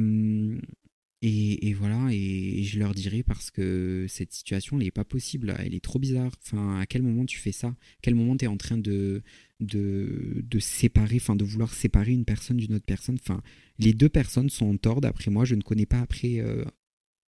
Et, 1.24 1.72
voilà, 1.72 2.08
et, 2.10 2.64
je 2.64 2.80
leur 2.80 2.94
dirai 2.94 3.22
parce 3.22 3.52
que 3.52 4.06
cette 4.08 4.32
situation, 4.32 4.76
elle 4.76 4.84
n'est 4.84 4.90
pas 4.90 5.04
possible, 5.04 5.54
elle 5.56 5.72
est 5.72 5.84
trop 5.84 6.00
bizarre. 6.00 6.32
Enfin, 6.42 6.80
à 6.80 6.86
quel 6.86 7.02
moment 7.02 7.24
tu 7.24 7.38
fais 7.38 7.52
ça? 7.52 7.68
À 7.68 7.76
quel 8.02 8.16
moment 8.16 8.36
tu 8.36 8.44
es 8.44 8.48
en 8.48 8.56
train 8.56 8.76
de, 8.76 9.22
de, 9.60 10.42
de 10.42 10.58
séparer, 10.58 11.16
enfin, 11.16 11.36
de 11.36 11.44
vouloir 11.44 11.72
séparer 11.72 12.10
une 12.10 12.24
personne 12.24 12.56
d'une 12.56 12.74
autre 12.74 12.84
personne? 12.84 13.16
Enfin, 13.20 13.40
les 13.78 13.94
deux 13.94 14.08
personnes 14.08 14.50
sont 14.50 14.66
en 14.66 14.76
tort, 14.76 15.00
d'après 15.00 15.30
moi. 15.30 15.44
Je 15.44 15.54
ne 15.54 15.62
connais 15.62 15.86
pas 15.86 16.00
après 16.00 16.40
euh, 16.40 16.64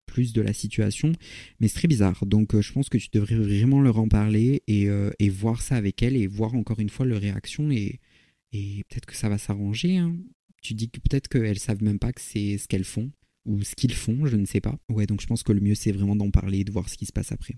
plus 0.07 0.33
de 0.33 0.41
la 0.41 0.53
situation, 0.53 1.11
mais 1.59 1.67
c'est 1.67 1.75
très 1.75 1.87
bizarre. 1.87 2.25
Donc, 2.25 2.55
euh, 2.55 2.63
je 2.63 2.73
pense 2.73 2.89
que 2.89 2.97
tu 2.97 3.09
devrais 3.13 3.35
vraiment 3.35 3.79
leur 3.79 3.99
en 3.99 4.07
parler 4.07 4.63
et, 4.67 4.89
euh, 4.89 5.11
et 5.19 5.29
voir 5.29 5.61
ça 5.61 5.75
avec 5.75 6.01
elles 6.01 6.17
et 6.17 6.25
voir 6.25 6.55
encore 6.55 6.79
une 6.79 6.89
fois 6.89 7.05
leur 7.05 7.21
réaction 7.21 7.69
et, 7.69 7.99
et 8.53 8.83
peut-être 8.89 9.05
que 9.05 9.15
ça 9.15 9.29
va 9.29 9.37
s'arranger. 9.37 9.97
Hein. 9.97 10.15
Tu 10.63 10.73
dis 10.73 10.89
que 10.89 10.99
peut-être 10.99 11.27
qu'elles 11.27 11.59
savent 11.59 11.83
même 11.83 11.99
pas 11.99 12.11
que 12.11 12.21
c'est 12.21 12.57
ce 12.57 12.67
qu'elles 12.67 12.85
font 12.85 13.11
ou 13.45 13.63
ce 13.63 13.75
qu'ils 13.75 13.93
font, 13.93 14.25
je 14.25 14.35
ne 14.35 14.45
sais 14.45 14.61
pas. 14.61 14.77
Ouais, 14.89 15.05
donc 15.05 15.21
je 15.21 15.27
pense 15.27 15.43
que 15.43 15.51
le 15.51 15.61
mieux 15.61 15.75
c'est 15.75 15.91
vraiment 15.91 16.15
d'en 16.15 16.31
parler 16.31 16.59
et 16.59 16.63
de 16.63 16.71
voir 16.71 16.89
ce 16.89 16.97
qui 16.97 17.05
se 17.05 17.13
passe 17.13 17.31
après. 17.31 17.55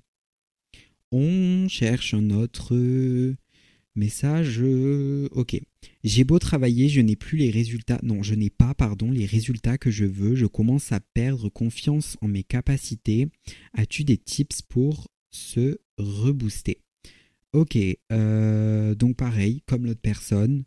On 1.11 1.67
cherche 1.69 2.13
un 2.13 2.29
autre 2.31 2.75
message. 3.95 4.61
Ok. 5.31 5.59
J'ai 6.03 6.23
beau 6.23 6.39
travailler, 6.39 6.89
je 6.89 7.01
n'ai 7.01 7.15
plus 7.15 7.37
les 7.37 7.49
résultats. 7.49 7.99
Non, 8.03 8.21
je 8.23 8.35
n'ai 8.35 8.49
pas, 8.49 8.73
pardon, 8.73 9.11
les 9.11 9.25
résultats 9.25 9.77
que 9.77 9.91
je 9.91 10.05
veux. 10.05 10.35
Je 10.35 10.45
commence 10.45 10.91
à 10.91 10.99
perdre 10.99 11.49
confiance 11.49 12.17
en 12.21 12.27
mes 12.27 12.43
capacités. 12.43 13.27
As-tu 13.73 14.03
des 14.03 14.17
tips 14.17 14.61
pour 14.61 15.07
se 15.31 15.77
rebooster? 15.97 16.79
Ok. 17.53 17.77
Euh, 18.11 18.95
donc 18.95 19.15
pareil, 19.15 19.61
comme 19.65 19.85
l'autre 19.85 20.01
personne, 20.01 20.65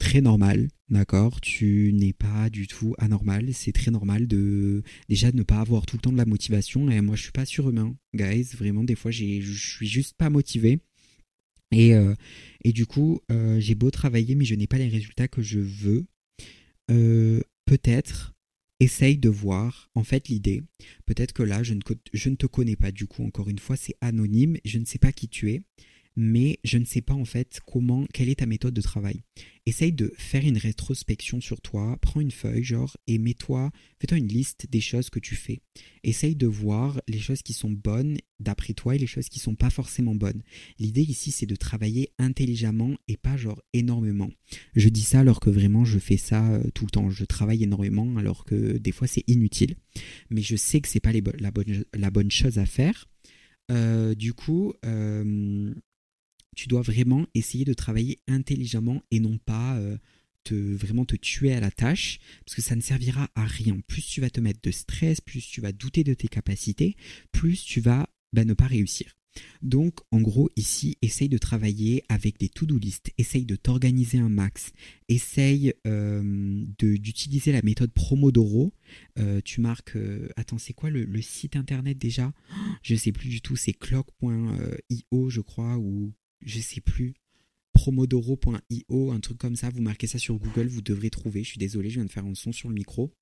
très 0.00 0.20
normal, 0.20 0.68
d'accord? 0.88 1.40
Tu 1.40 1.92
n'es 1.92 2.12
pas 2.12 2.50
du 2.50 2.66
tout 2.66 2.94
anormal. 2.98 3.54
C'est 3.54 3.70
très 3.70 3.92
normal 3.92 4.26
de 4.26 4.82
déjà 5.08 5.30
de 5.30 5.36
ne 5.36 5.44
pas 5.44 5.60
avoir 5.60 5.86
tout 5.86 5.96
le 5.96 6.00
temps 6.00 6.10
de 6.10 6.16
la 6.16 6.24
motivation. 6.24 6.90
Et 6.90 7.00
moi, 7.00 7.14
je 7.14 7.22
suis 7.22 7.32
pas 7.32 7.44
surhumain, 7.44 7.94
guys. 8.14 8.48
Vraiment, 8.56 8.82
des 8.82 8.96
fois, 8.96 9.12
je 9.12 9.40
suis 9.40 9.86
juste 9.86 10.16
pas 10.16 10.30
motivé. 10.30 10.80
Et, 11.70 11.94
euh, 11.94 12.14
et 12.64 12.72
du 12.72 12.86
coup, 12.86 13.20
euh, 13.30 13.60
j'ai 13.60 13.76
beau 13.76 13.92
travailler, 13.92 14.34
mais 14.34 14.44
je 14.44 14.56
n'ai 14.56 14.66
pas 14.66 14.78
les 14.78 14.88
résultats 14.88 15.28
que 15.28 15.42
je 15.42 15.60
veux. 15.60 16.06
Euh, 16.90 17.40
peut-être 17.66 18.34
essaye 18.80 19.18
de 19.18 19.28
voir, 19.28 19.90
en 19.94 20.02
fait, 20.02 20.28
l'idée. 20.28 20.62
Peut-être 21.04 21.32
que 21.32 21.42
là, 21.44 21.62
je 21.62 21.74
ne, 21.74 21.80
je 22.12 22.28
ne 22.30 22.34
te 22.34 22.46
connais 22.46 22.74
pas, 22.74 22.90
du 22.90 23.06
coup, 23.06 23.22
encore 23.22 23.50
une 23.50 23.58
fois, 23.58 23.76
c'est 23.76 23.94
anonyme, 24.00 24.56
je 24.64 24.78
ne 24.78 24.86
sais 24.86 24.98
pas 24.98 25.12
qui 25.12 25.28
tu 25.28 25.50
es 25.52 25.62
mais 26.22 26.58
je 26.64 26.76
ne 26.76 26.84
sais 26.84 27.00
pas 27.00 27.14
en 27.14 27.24
fait 27.24 27.60
comment, 27.66 28.04
quelle 28.12 28.28
est 28.28 28.40
ta 28.40 28.46
méthode 28.46 28.74
de 28.74 28.82
travail. 28.82 29.22
Essaye 29.64 29.92
de 29.92 30.12
faire 30.18 30.44
une 30.44 30.58
rétrospection 30.58 31.40
sur 31.40 31.62
toi, 31.62 31.96
prends 32.02 32.20
une 32.20 32.30
feuille, 32.30 32.62
genre, 32.62 32.94
et 33.06 33.16
mets-toi, 33.16 33.70
fais-toi 33.98 34.18
une 34.18 34.28
liste 34.28 34.66
des 34.68 34.82
choses 34.82 35.08
que 35.08 35.18
tu 35.18 35.34
fais. 35.34 35.62
Essaye 36.04 36.36
de 36.36 36.46
voir 36.46 37.00
les 37.08 37.18
choses 37.18 37.40
qui 37.40 37.54
sont 37.54 37.70
bonnes 37.70 38.18
d'après 38.38 38.74
toi 38.74 38.94
et 38.94 38.98
les 38.98 39.06
choses 39.06 39.30
qui 39.30 39.38
sont 39.38 39.54
pas 39.54 39.70
forcément 39.70 40.14
bonnes. 40.14 40.42
L'idée 40.78 41.00
ici, 41.00 41.30
c'est 41.30 41.46
de 41.46 41.56
travailler 41.56 42.10
intelligemment 42.18 42.96
et 43.08 43.16
pas 43.16 43.38
genre 43.38 43.62
énormément. 43.72 44.28
Je 44.76 44.90
dis 44.90 45.02
ça 45.02 45.20
alors 45.20 45.40
que 45.40 45.48
vraiment 45.48 45.86
je 45.86 45.98
fais 45.98 46.18
ça 46.18 46.46
euh, 46.50 46.64
tout 46.74 46.84
le 46.84 46.90
temps. 46.90 47.08
Je 47.08 47.24
travaille 47.24 47.62
énormément 47.62 48.18
alors 48.18 48.44
que 48.44 48.76
des 48.76 48.92
fois 48.92 49.06
c'est 49.06 49.24
inutile. 49.26 49.76
Mais 50.28 50.42
je 50.42 50.56
sais 50.56 50.82
que 50.82 50.88
c'est 50.88 51.00
pas 51.00 51.12
la, 51.12 51.50
bonne, 51.50 51.84
la 51.94 52.10
chose 52.28 52.58
à 52.58 52.66
faire. 52.66 53.06
Euh, 53.70 54.14
du 54.14 54.34
coup, 54.34 54.74
euh, 54.84 55.72
tu 56.60 56.68
dois 56.68 56.82
vraiment 56.82 57.26
essayer 57.34 57.64
de 57.64 57.72
travailler 57.72 58.18
intelligemment 58.28 59.02
et 59.10 59.18
non 59.18 59.38
pas 59.38 59.78
euh, 59.78 59.96
te, 60.44 60.54
vraiment 60.54 61.06
te 61.06 61.16
tuer 61.16 61.54
à 61.54 61.60
la 61.60 61.70
tâche, 61.70 62.18
parce 62.44 62.54
que 62.54 62.60
ça 62.60 62.76
ne 62.76 62.82
servira 62.82 63.30
à 63.34 63.46
rien. 63.46 63.80
Plus 63.86 64.02
tu 64.02 64.20
vas 64.20 64.28
te 64.28 64.42
mettre 64.42 64.60
de 64.62 64.70
stress, 64.70 65.22
plus 65.22 65.40
tu 65.40 65.62
vas 65.62 65.72
douter 65.72 66.04
de 66.04 66.12
tes 66.12 66.28
capacités, 66.28 66.96
plus 67.32 67.64
tu 67.64 67.80
vas 67.80 68.10
ben, 68.34 68.46
ne 68.46 68.52
pas 68.52 68.66
réussir. 68.66 69.16
Donc, 69.62 70.00
en 70.10 70.20
gros, 70.20 70.50
ici, 70.54 70.98
essaye 71.00 71.30
de 71.30 71.38
travailler 71.38 72.04
avec 72.10 72.38
des 72.38 72.50
to-do 72.50 72.76
list, 72.76 73.10
essaye 73.16 73.46
de 73.46 73.56
t'organiser 73.56 74.18
un 74.18 74.28
max, 74.28 74.72
essaye 75.08 75.72
euh, 75.86 76.62
d'utiliser 76.78 77.52
la 77.52 77.62
méthode 77.62 77.92
Promodoro. 77.92 78.74
Euh, 79.18 79.40
tu 79.42 79.62
marques, 79.62 79.96
attends, 80.36 80.58
c'est 80.58 80.74
quoi 80.74 80.90
le, 80.90 81.04
le, 81.04 81.22
site 81.22 81.56
internet 81.56 81.96
déjà? 81.96 82.34
Je 82.82 82.96
sais 82.96 83.12
plus 83.12 83.30
du 83.30 83.40
tout, 83.40 83.56
c'est 83.56 83.72
clock.io, 83.72 85.30
je 85.30 85.40
crois, 85.40 85.78
ou 85.78 86.12
je 86.42 86.60
sais 86.60 86.80
plus, 86.80 87.14
promodoro.io, 87.72 89.10
un 89.10 89.20
truc 89.20 89.38
comme 89.38 89.56
ça. 89.56 89.70
Vous 89.70 89.82
marquez 89.82 90.06
ça 90.06 90.18
sur 90.18 90.38
Google, 90.38 90.66
vous 90.66 90.82
devrez 90.82 91.10
trouver. 91.10 91.42
Je 91.42 91.50
suis 91.50 91.58
désolé, 91.58 91.90
je 91.90 91.96
viens 91.96 92.04
de 92.04 92.10
faire 92.10 92.24
un 92.24 92.34
son 92.34 92.52
sur 92.52 92.68
le 92.68 92.74
micro. 92.74 93.14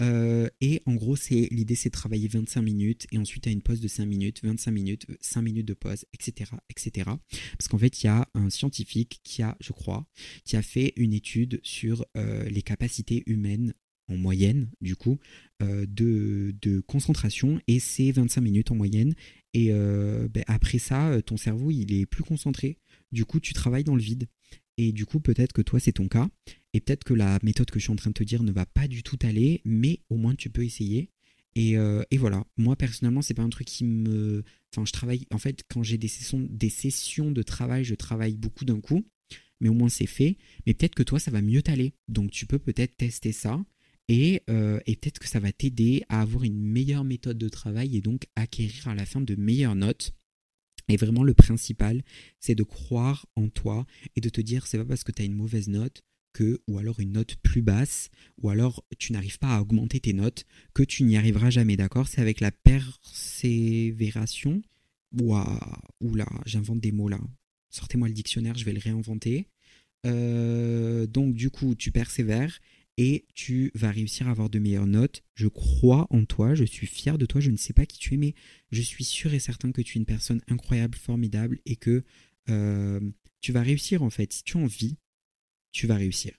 Euh, 0.00 0.48
et 0.60 0.82
en 0.86 0.94
gros, 0.94 1.16
l'idée, 1.30 1.74
c'est 1.74 1.88
de 1.88 1.92
travailler 1.92 2.28
25 2.28 2.62
minutes 2.62 3.06
et 3.10 3.18
ensuite 3.18 3.46
à 3.46 3.50
une 3.50 3.62
pause 3.62 3.80
de 3.80 3.88
5 3.88 4.06
minutes, 4.06 4.40
25 4.44 4.70
minutes, 4.70 5.06
5 5.20 5.42
minutes 5.42 5.66
de 5.66 5.74
pause, 5.74 6.04
etc., 6.14 6.52
etc. 6.70 7.10
Parce 7.58 7.68
qu'en 7.68 7.78
fait, 7.78 8.02
il 8.02 8.06
y 8.06 8.08
a 8.08 8.28
un 8.34 8.48
scientifique 8.50 9.20
qui 9.24 9.42
a, 9.42 9.56
je 9.60 9.72
crois, 9.72 10.06
qui 10.44 10.56
a 10.56 10.62
fait 10.62 10.92
une 10.96 11.12
étude 11.12 11.60
sur 11.62 12.04
euh, 12.16 12.44
les 12.44 12.62
capacités 12.62 13.24
humaines 13.26 13.74
en 14.08 14.16
moyenne, 14.16 14.68
du 14.80 14.96
coup, 14.96 15.18
euh, 15.62 15.86
de, 15.88 16.80
concentration 16.86 17.60
et 17.66 17.80
c'est 17.80 18.10
25 18.10 18.40
minutes 18.40 18.70
en 18.70 18.74
moyenne. 18.74 19.14
Et 19.54 19.68
euh, 19.70 20.28
ben, 20.28 20.44
après 20.46 20.78
ça, 20.78 21.08
euh, 21.08 21.20
ton 21.20 21.36
cerveau, 21.36 21.70
il 21.70 21.92
est 21.92 22.06
plus 22.06 22.22
concentré. 22.22 22.78
Du 23.12 23.24
coup, 23.24 23.40
tu 23.40 23.52
travailles 23.52 23.84
dans 23.84 23.96
le 23.96 24.02
vide. 24.02 24.28
Et 24.76 24.92
du 24.92 25.06
coup, 25.06 25.20
peut-être 25.20 25.52
que 25.52 25.62
toi, 25.62 25.80
c'est 25.80 25.92
ton 25.92 26.08
cas. 26.08 26.28
Et 26.72 26.80
peut-être 26.80 27.04
que 27.04 27.14
la 27.14 27.38
méthode 27.42 27.70
que 27.70 27.78
je 27.78 27.84
suis 27.84 27.92
en 27.92 27.96
train 27.96 28.10
de 28.10 28.14
te 28.14 28.22
dire 28.22 28.42
ne 28.42 28.52
va 28.52 28.66
pas 28.66 28.86
du 28.86 29.02
tout 29.02 29.18
aller, 29.22 29.60
mais 29.64 30.00
au 30.08 30.16
moins 30.16 30.34
tu 30.34 30.50
peux 30.50 30.64
essayer. 30.64 31.10
Et, 31.56 31.72
et 31.72 32.18
voilà. 32.18 32.44
Moi, 32.56 32.76
personnellement, 32.76 33.20
c'est 33.20 33.34
pas 33.34 33.42
un 33.42 33.48
truc 33.48 33.66
qui 33.66 33.84
me. 33.84 34.44
Enfin, 34.72 34.84
je 34.84 34.92
travaille. 34.92 35.26
En 35.32 35.38
fait, 35.38 35.64
quand 35.68 35.82
j'ai 35.82 35.98
des 35.98 36.06
sessions, 36.06 36.46
des 36.48 36.68
sessions 36.68 37.32
de 37.32 37.42
travail, 37.42 37.82
je 37.82 37.96
travaille 37.96 38.36
beaucoup 38.36 38.64
d'un 38.64 38.80
coup. 38.80 39.04
Mais 39.60 39.68
au 39.68 39.74
moins, 39.74 39.88
c'est 39.88 40.06
fait. 40.06 40.36
Mais 40.66 40.74
peut-être 40.74 40.94
que 40.94 41.02
toi, 41.02 41.18
ça 41.18 41.32
va 41.32 41.42
mieux 41.42 41.62
t'aller. 41.62 41.94
Donc, 42.06 42.30
tu 42.30 42.46
peux 42.46 42.60
peut-être 42.60 42.96
tester 42.96 43.32
ça. 43.32 43.60
Euh, 44.10 44.80
et, 44.86 44.96
peut-être 44.96 45.18
que 45.18 45.28
ça 45.28 45.40
va 45.40 45.52
t'aider 45.52 46.02
à 46.08 46.22
avoir 46.22 46.44
une 46.44 46.58
meilleure 46.58 47.04
méthode 47.04 47.36
de 47.38 47.48
travail 47.48 47.96
et 47.96 48.00
donc 48.00 48.26
acquérir 48.36 48.88
à 48.88 48.94
la 48.94 49.04
fin 49.04 49.20
de 49.20 49.34
meilleures 49.34 49.74
notes. 49.74 50.14
Et 50.88 50.96
vraiment, 50.96 51.22
le 51.22 51.34
principal, 51.34 52.02
c'est 52.40 52.54
de 52.54 52.62
croire 52.62 53.26
en 53.36 53.48
toi 53.48 53.84
et 54.16 54.22
de 54.22 54.30
te 54.30 54.40
dire, 54.40 54.66
c'est 54.66 54.78
pas 54.78 54.86
parce 54.86 55.04
que 55.04 55.12
tu 55.12 55.20
as 55.20 55.26
une 55.26 55.34
mauvaise 55.34 55.68
note 55.68 56.02
que, 56.32 56.62
ou 56.66 56.78
alors 56.78 57.00
une 57.00 57.12
note 57.12 57.36
plus 57.42 57.60
basse, 57.62 58.08
ou 58.40 58.48
alors 58.48 58.82
tu 58.98 59.12
n'arrives 59.12 59.38
pas 59.38 59.56
à 59.56 59.60
augmenter 59.60 60.00
tes 60.00 60.14
notes, 60.14 60.46
que 60.72 60.82
tu 60.82 61.02
n'y 61.02 61.18
arriveras 61.18 61.50
jamais, 61.50 61.76
d'accord? 61.76 62.08
C'est 62.08 62.22
avec 62.22 62.40
la 62.40 62.52
persévération. 62.52 64.62
Ouah, 65.18 65.82
oula, 66.00 66.28
j'invente 66.46 66.80
des 66.80 66.92
mots 66.92 67.08
là. 67.08 67.20
Sortez-moi 67.70 68.08
le 68.08 68.14
dictionnaire, 68.14 68.56
je 68.56 68.64
vais 68.64 68.72
le 68.72 68.80
réinventer. 68.80 69.46
Euh, 70.06 71.06
donc 71.06 71.34
du 71.34 71.50
coup, 71.50 71.74
tu 71.74 71.90
persévères 71.90 72.60
et 72.98 73.26
tu 73.34 73.70
vas 73.74 73.90
réussir 73.90 74.26
à 74.28 74.32
avoir 74.32 74.50
de 74.50 74.58
meilleures 74.58 74.86
notes. 74.86 75.22
Je 75.34 75.46
crois 75.46 76.08
en 76.10 76.24
toi, 76.24 76.54
je 76.54 76.64
suis 76.64 76.88
fier 76.88 77.16
de 77.16 77.26
toi, 77.26 77.40
je 77.40 77.50
ne 77.50 77.56
sais 77.56 77.72
pas 77.72 77.86
qui 77.86 77.98
tu 77.98 78.14
es, 78.14 78.16
mais 78.16 78.34
je 78.72 78.82
suis 78.82 79.04
sûr 79.04 79.32
et 79.32 79.38
certain 79.38 79.70
que 79.72 79.80
tu 79.80 79.96
es 79.96 80.00
une 80.00 80.04
personne 80.04 80.42
incroyable, 80.48 80.98
formidable 80.98 81.60
et 81.64 81.76
que 81.76 82.04
euh, 82.50 83.00
tu 83.40 83.52
vas 83.52 83.62
réussir 83.62 84.02
en 84.02 84.10
fait. 84.10 84.32
Si 84.32 84.42
tu 84.42 84.58
as 84.58 84.60
envie, 84.60 84.98
tu 85.70 85.86
vas 85.86 85.94
réussir. 85.94 86.32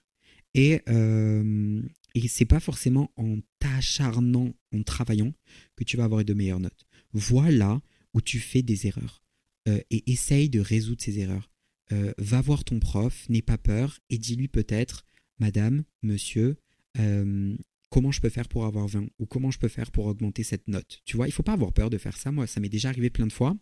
Et, 0.54 0.82
euh, 0.88 1.82
et 2.14 2.28
c'est 2.28 2.44
pas 2.44 2.60
forcément 2.60 3.10
en 3.16 3.38
t'acharnant, 3.58 4.52
en 4.74 4.82
travaillant, 4.82 5.32
que 5.76 5.84
tu 5.84 5.96
vas 5.96 6.04
avoir 6.04 6.24
de 6.24 6.34
meilleures 6.34 6.60
notes. 6.60 6.86
Voilà 7.14 7.80
où 8.12 8.20
tu 8.20 8.38
fais 8.38 8.62
des 8.62 8.86
erreurs. 8.86 9.24
Euh, 9.68 9.80
et 9.90 10.10
essaye 10.10 10.50
de 10.50 10.60
résoudre 10.60 11.02
ces 11.02 11.18
erreurs. 11.20 11.50
Euh, 11.92 12.12
va 12.18 12.40
voir 12.40 12.64
ton 12.64 12.78
prof, 12.78 13.28
n'aie 13.28 13.42
pas 13.42 13.58
peur 13.58 13.98
et 14.10 14.18
dis-lui 14.18 14.48
peut-être 14.48 15.04
Madame, 15.40 15.84
monsieur, 16.02 16.58
euh, 16.98 17.56
comment 17.88 18.12
je 18.12 18.20
peux 18.20 18.28
faire 18.28 18.46
pour 18.46 18.66
avoir 18.66 18.86
20 18.86 19.08
ou 19.18 19.26
comment 19.26 19.50
je 19.50 19.58
peux 19.58 19.68
faire 19.68 19.90
pour 19.90 20.06
augmenter 20.06 20.42
cette 20.42 20.68
note? 20.68 21.00
Tu 21.04 21.16
vois, 21.16 21.28
il 21.28 21.32
faut 21.32 21.42
pas 21.42 21.54
avoir 21.54 21.72
peur 21.72 21.90
de 21.90 21.98
faire 21.98 22.16
ça. 22.16 22.30
Moi, 22.30 22.46
ça 22.46 22.60
m'est 22.60 22.68
déjà 22.68 22.90
arrivé 22.90 23.10
plein 23.10 23.26
de 23.26 23.32
fois. 23.32 23.56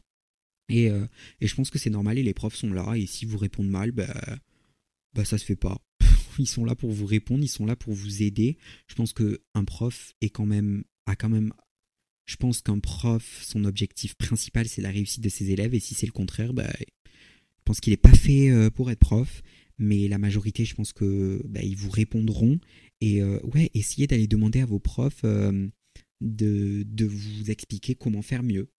Et, 0.69 0.91
euh, 0.91 1.07
je 1.41 1.55
pense 1.55 1.71
que 1.71 1.79
c'est 1.79 1.89
normal 1.89 2.19
et 2.19 2.23
les 2.23 2.35
profs 2.35 2.57
sont 2.57 2.73
là. 2.73 2.95
Et 2.97 3.07
si 3.07 3.25
vous 3.25 3.39
répondez 3.39 3.71
mal, 3.71 3.93
bah, 3.93 4.13
bah 5.15 5.25
ça 5.25 5.39
se 5.39 5.45
fait 5.45 5.57
pas. 5.57 5.81
Ils 6.39 6.49
sont 6.49 6.65
là 6.65 6.75
pour 6.75 6.91
vous 6.91 7.07
répondre, 7.07 7.43
ils 7.43 7.49
sont 7.49 7.67
là 7.67 7.75
pour 7.75 7.95
vous 7.95 8.23
aider. 8.23 8.59
Je 8.87 8.95
pense 8.95 9.13
qu'un 9.13 9.65
prof 9.65 10.15
est 10.21 10.31
quand 10.31 10.47
même, 10.47 10.85
a 11.07 11.17
quand 11.17 11.29
même. 11.29 11.53
Je 12.27 12.37
pense 12.37 12.61
qu'un 12.61 12.79
prof, 12.79 13.43
son 13.43 13.65
objectif 13.65 14.15
principal, 14.15 14.69
c'est 14.69 14.83
la 14.83 14.91
réussite 14.91 15.23
de 15.23 15.29
ses 15.29 15.51
élèves. 15.51 15.75
Et 15.75 15.81
si 15.81 15.95
c'est 15.95 16.07
le 16.07 16.13
contraire, 16.13 16.53
bah, 16.53 16.71
je 16.79 17.63
pense 17.65 17.81
qu'il 17.81 17.93
n'est 17.93 17.97
pas 17.97 18.13
fait 18.13 18.51
euh, 18.51 18.71
pour 18.71 18.91
être 18.91 19.01
prof 19.01 19.43
mais 19.79 20.09
la 20.09 20.19
majorité, 20.19 20.65
je 20.65 20.75
pense 20.75 20.93
que 20.93 21.43
bah, 21.47 21.61
vous 21.77 21.91
répondront. 21.91 22.59
Et 23.01 23.23
euh, 23.23 23.39
ouais, 23.55 23.71
essayez 23.75 24.07
d'aller 24.07 24.27
demander 24.27 24.61
à 24.61 24.67
vos 24.67 24.81
profs 24.81 25.23
euh, 25.25 25.69
de, 26.21 26.85
de, 26.87 27.05
vous 27.05 27.51
expliquer 27.51 27.95
comment 27.95 28.23
faire 28.23 28.43
mieux. 28.43 28.71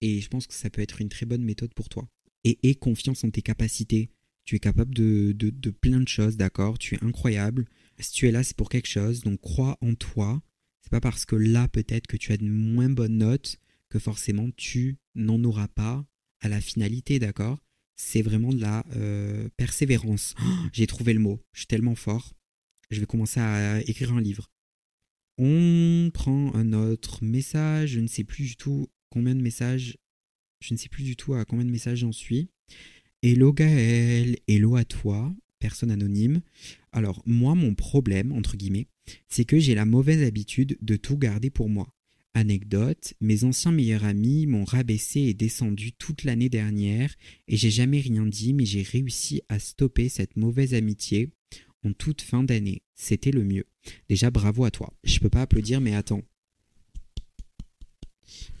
Et 0.00 0.20
je 0.20 0.28
pense 0.28 0.46
que 0.46 0.54
ça 0.54 0.70
peut 0.70 0.82
être 0.82 1.00
une 1.00 1.08
très 1.08 1.26
bonne 1.26 1.42
méthode 1.42 1.74
pour 1.74 1.88
toi. 1.88 2.08
Et 2.44 2.58
aie 2.62 2.74
confiance 2.74 3.24
en 3.24 3.30
tes 3.30 3.42
capacités. 3.42 4.10
Tu 4.44 4.56
es 4.56 4.58
capable 4.60 4.94
de, 4.94 5.32
de, 5.32 5.50
de 5.50 5.70
plein 5.70 6.00
de 6.00 6.08
choses, 6.08 6.36
d'accord? 6.36 6.78
Tu 6.78 6.94
es 6.94 7.02
incroyable. 7.02 7.64
Si 7.98 8.12
tu 8.12 8.28
es 8.28 8.30
là, 8.30 8.44
c'est 8.44 8.56
pour 8.56 8.68
quelque 8.68 8.88
chose. 8.88 9.22
Donc 9.22 9.40
crois 9.40 9.78
en 9.80 9.94
toi. 9.94 10.42
C'est 10.82 10.90
pas 10.90 11.00
parce 11.00 11.24
que 11.24 11.36
là, 11.36 11.66
peut-être 11.68 12.06
que 12.06 12.18
tu 12.18 12.32
as 12.32 12.36
de 12.36 12.46
moins 12.46 12.90
bonnes 12.90 13.18
notes 13.18 13.58
que 13.88 13.98
forcément 13.98 14.50
tu 14.56 14.98
n'en 15.14 15.42
auras 15.44 15.68
pas 15.68 16.04
à 16.40 16.48
la 16.48 16.60
finalité, 16.60 17.18
d'accord? 17.18 17.63
C'est 17.96 18.22
vraiment 18.22 18.52
de 18.52 18.60
la 18.60 18.84
euh, 18.96 19.48
persévérance. 19.56 20.34
J'ai 20.72 20.86
trouvé 20.86 21.12
le 21.12 21.20
mot, 21.20 21.40
je 21.52 21.60
suis 21.60 21.66
tellement 21.66 21.94
fort. 21.94 22.32
Je 22.90 23.00
vais 23.00 23.06
commencer 23.06 23.40
à 23.40 23.80
écrire 23.82 24.12
un 24.12 24.20
livre. 24.20 24.50
On 25.38 26.10
prend 26.12 26.54
un 26.54 26.72
autre 26.72 27.24
message, 27.24 27.90
je 27.90 28.00
ne 28.00 28.06
sais 28.06 28.24
plus 28.24 28.44
du 28.44 28.56
tout 28.56 28.88
combien 29.10 29.34
de 29.34 29.40
messages, 29.40 29.96
je 30.60 30.74
ne 30.74 30.78
sais 30.78 30.88
plus 30.88 31.02
du 31.02 31.16
tout 31.16 31.34
à 31.34 31.44
combien 31.44 31.64
de 31.64 31.70
messages 31.70 31.98
j'en 31.98 32.12
suis. 32.12 32.50
Hello 33.22 33.52
Gaël, 33.52 34.36
hello 34.46 34.76
à 34.76 34.84
toi, 34.84 35.34
personne 35.58 35.90
anonyme. 35.90 36.40
Alors 36.92 37.22
moi, 37.26 37.54
mon 37.54 37.74
problème, 37.74 38.32
entre 38.32 38.56
guillemets, 38.56 38.86
c'est 39.28 39.44
que 39.44 39.58
j'ai 39.58 39.74
la 39.74 39.86
mauvaise 39.86 40.22
habitude 40.22 40.78
de 40.80 40.96
tout 40.96 41.18
garder 41.18 41.50
pour 41.50 41.68
moi. 41.68 41.88
Anecdote, 42.34 43.14
mes 43.20 43.44
anciens 43.44 43.70
meilleurs 43.70 44.04
amis 44.04 44.46
m'ont 44.46 44.64
rabaissé 44.64 45.20
et 45.20 45.34
descendu 45.34 45.92
toute 45.92 46.24
l'année 46.24 46.48
dernière 46.48 47.14
et 47.46 47.56
j'ai 47.56 47.70
jamais 47.70 48.00
rien 48.00 48.26
dit 48.26 48.52
mais 48.52 48.66
j'ai 48.66 48.82
réussi 48.82 49.42
à 49.48 49.60
stopper 49.60 50.08
cette 50.08 50.36
mauvaise 50.36 50.74
amitié 50.74 51.30
en 51.84 51.92
toute 51.92 52.22
fin 52.22 52.42
d'année. 52.42 52.82
C'était 52.96 53.30
le 53.30 53.44
mieux. 53.44 53.66
Déjà 54.08 54.30
bravo 54.30 54.64
à 54.64 54.72
toi. 54.72 54.92
Je 55.04 55.20
peux 55.20 55.30
pas 55.30 55.42
applaudir 55.42 55.80
mais 55.80 55.94
attends. 55.94 56.22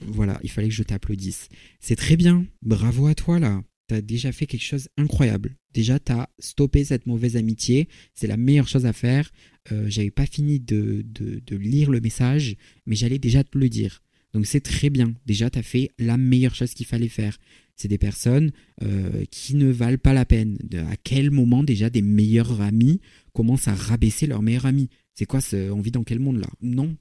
Voilà, 0.00 0.38
il 0.44 0.50
fallait 0.50 0.68
que 0.68 0.74
je 0.74 0.82
t'applaudisse. 0.84 1.48
C'est 1.80 1.96
très 1.96 2.16
bien. 2.16 2.46
Bravo 2.62 3.08
à 3.08 3.14
toi 3.16 3.40
là 3.40 3.62
tu 3.88 3.94
as 3.94 4.00
déjà 4.00 4.32
fait 4.32 4.46
quelque 4.46 4.64
chose 4.64 4.88
d'incroyable. 4.96 5.56
Déjà, 5.72 5.98
tu 5.98 6.12
as 6.12 6.28
stoppé 6.38 6.84
cette 6.84 7.06
mauvaise 7.06 7.36
amitié. 7.36 7.88
C'est 8.14 8.26
la 8.26 8.36
meilleure 8.36 8.68
chose 8.68 8.86
à 8.86 8.92
faire. 8.92 9.30
Euh, 9.72 9.86
J'avais 9.88 10.10
pas 10.10 10.26
fini 10.26 10.60
de, 10.60 11.04
lire 11.50 11.90
le 11.90 12.00
message, 12.00 12.56
mais 12.86 12.96
j'allais 12.96 13.18
déjà 13.18 13.44
te 13.44 13.58
le 13.58 13.68
dire. 13.68 14.02
Donc 14.32 14.46
c'est 14.46 14.60
très 14.60 14.90
bien. 14.90 15.14
Déjà, 15.26 15.50
tu 15.50 15.58
as 15.58 15.62
fait 15.62 15.90
la 15.98 16.16
meilleure 16.16 16.54
chose 16.54 16.74
qu'il 16.74 16.86
fallait 16.86 17.08
faire. 17.08 17.38
C'est 17.76 17.88
des 17.88 17.98
personnes 17.98 18.52
euh, 18.82 19.24
qui 19.30 19.54
ne 19.54 19.70
valent 19.70 19.98
pas 19.98 20.12
la 20.12 20.24
peine. 20.24 20.58
à 20.90 20.96
quel 20.96 21.30
moment 21.30 21.62
déjà 21.62 21.90
des 21.90 22.02
meilleurs 22.02 22.60
amis 22.60 23.00
commencent 23.32 23.68
à 23.68 23.74
rabaisser 23.74 24.26
leurs 24.26 24.42
meilleurs 24.42 24.66
amis? 24.66 24.88
C'est 25.14 25.26
quoi 25.26 25.40
ce, 25.40 25.70
On 25.70 25.80
vit 25.80 25.92
dans 25.92 26.02
quel 26.02 26.18
monde 26.18 26.38
là? 26.38 26.48
Non, 26.60 26.96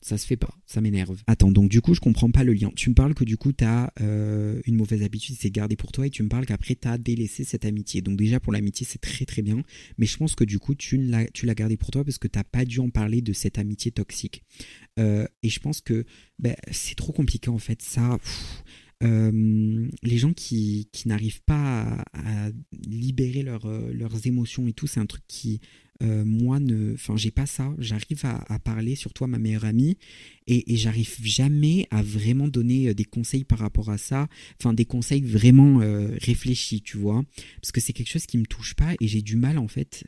ça 0.00 0.16
se 0.16 0.26
fait 0.26 0.36
pas, 0.36 0.54
ça 0.64 0.80
m'énerve. 0.80 1.20
Attends, 1.26 1.50
donc 1.50 1.68
du 1.68 1.80
coup, 1.80 1.92
je 1.94 2.00
comprends 2.00 2.30
pas 2.30 2.44
le 2.44 2.52
lien. 2.52 2.70
Tu 2.76 2.88
me 2.90 2.94
parles 2.94 3.14
que 3.14 3.24
du 3.24 3.36
coup, 3.36 3.52
tu 3.52 3.64
as 3.64 3.92
euh, 4.00 4.60
une 4.64 4.76
mauvaise 4.76 5.02
habitude, 5.02 5.36
c'est 5.38 5.50
garder 5.50 5.76
pour 5.76 5.90
toi, 5.90 6.06
et 6.06 6.10
tu 6.10 6.22
me 6.22 6.28
parles 6.28 6.46
qu'après, 6.46 6.76
tu 6.76 6.86
as 6.86 6.98
délaissé 6.98 7.44
cette 7.44 7.64
amitié. 7.64 8.00
Donc 8.00 8.16
déjà, 8.16 8.38
pour 8.38 8.52
l'amitié, 8.52 8.86
c'est 8.88 9.00
très 9.00 9.24
très 9.24 9.42
bien, 9.42 9.62
mais 9.98 10.06
je 10.06 10.16
pense 10.16 10.34
que 10.34 10.44
du 10.44 10.58
coup, 10.58 10.74
tu 10.74 10.98
l'as 10.98 11.54
gardé 11.54 11.76
pour 11.76 11.90
toi 11.90 12.04
parce 12.04 12.18
que 12.18 12.28
t'as 12.28 12.44
pas 12.44 12.64
dû 12.64 12.78
en 12.78 12.90
parler 12.90 13.22
de 13.22 13.32
cette 13.32 13.58
amitié 13.58 13.90
toxique. 13.90 14.44
Euh, 14.98 15.26
et 15.42 15.48
je 15.48 15.58
pense 15.58 15.80
que 15.80 16.04
ben, 16.38 16.54
c'est 16.70 16.94
trop 16.94 17.12
compliqué 17.12 17.50
en 17.50 17.58
fait, 17.58 17.82
ça... 17.82 18.18
Euh, 19.04 19.88
les 20.02 20.18
gens 20.18 20.32
qui, 20.32 20.88
qui 20.90 21.06
n'arrivent 21.06 21.42
pas 21.42 22.04
à, 22.14 22.50
libérer 22.84 23.44
leurs 23.44 24.26
émotions 24.26 24.66
et 24.66 24.72
tout, 24.72 24.88
c'est 24.88 24.98
un 24.98 25.06
truc 25.06 25.22
qui, 25.28 25.60
euh, 26.00 26.24
moi, 26.24 26.60
ne, 26.60 26.94
enfin, 26.94 27.16
j'ai 27.16 27.32
pas 27.32 27.46
ça. 27.46 27.74
J'arrive 27.78 28.24
à, 28.24 28.58
parler 28.60 28.94
sur 28.94 29.12
toi, 29.12 29.26
ma 29.26 29.38
meilleure 29.38 29.64
amie, 29.64 29.96
et, 30.46 30.76
j'arrive 30.76 31.16
jamais 31.22 31.86
à 31.90 32.02
vraiment 32.02 32.46
donner 32.48 32.88
euh, 32.88 32.94
des 32.94 33.04
conseils 33.04 33.44
par 33.44 33.58
rapport 33.58 33.90
à 33.90 33.98
ça. 33.98 34.28
Enfin, 34.60 34.74
des 34.74 34.84
conseils 34.84 35.22
vraiment 35.22 35.80
euh, 35.80 36.08
réfléchis, 36.20 36.82
tu 36.82 36.98
vois, 36.98 37.24
parce 37.60 37.72
que 37.72 37.80
c'est 37.80 37.92
quelque 37.92 38.10
chose 38.10 38.26
qui 38.26 38.38
me 38.38 38.46
touche 38.46 38.74
pas, 38.74 38.94
et 39.00 39.08
j'ai 39.08 39.22
du 39.22 39.36
mal 39.36 39.58
en 39.58 39.68
fait 39.68 40.04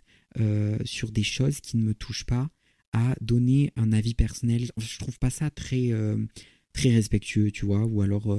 sur 0.84 1.10
des 1.10 1.24
choses 1.24 1.60
qui 1.60 1.76
ne 1.76 1.82
me 1.82 1.92
touchent 1.92 2.24
pas 2.24 2.48
à 2.92 3.16
donner 3.20 3.72
un 3.74 3.92
avis 3.92 4.14
personnel. 4.14 4.70
Je 4.76 4.98
trouve 5.00 5.18
pas 5.18 5.28
ça 5.28 5.50
très 5.50 5.90
très 6.72 6.90
respectueux, 6.90 7.50
tu 7.50 7.66
vois, 7.66 7.84
ou 7.84 8.00
alors 8.00 8.38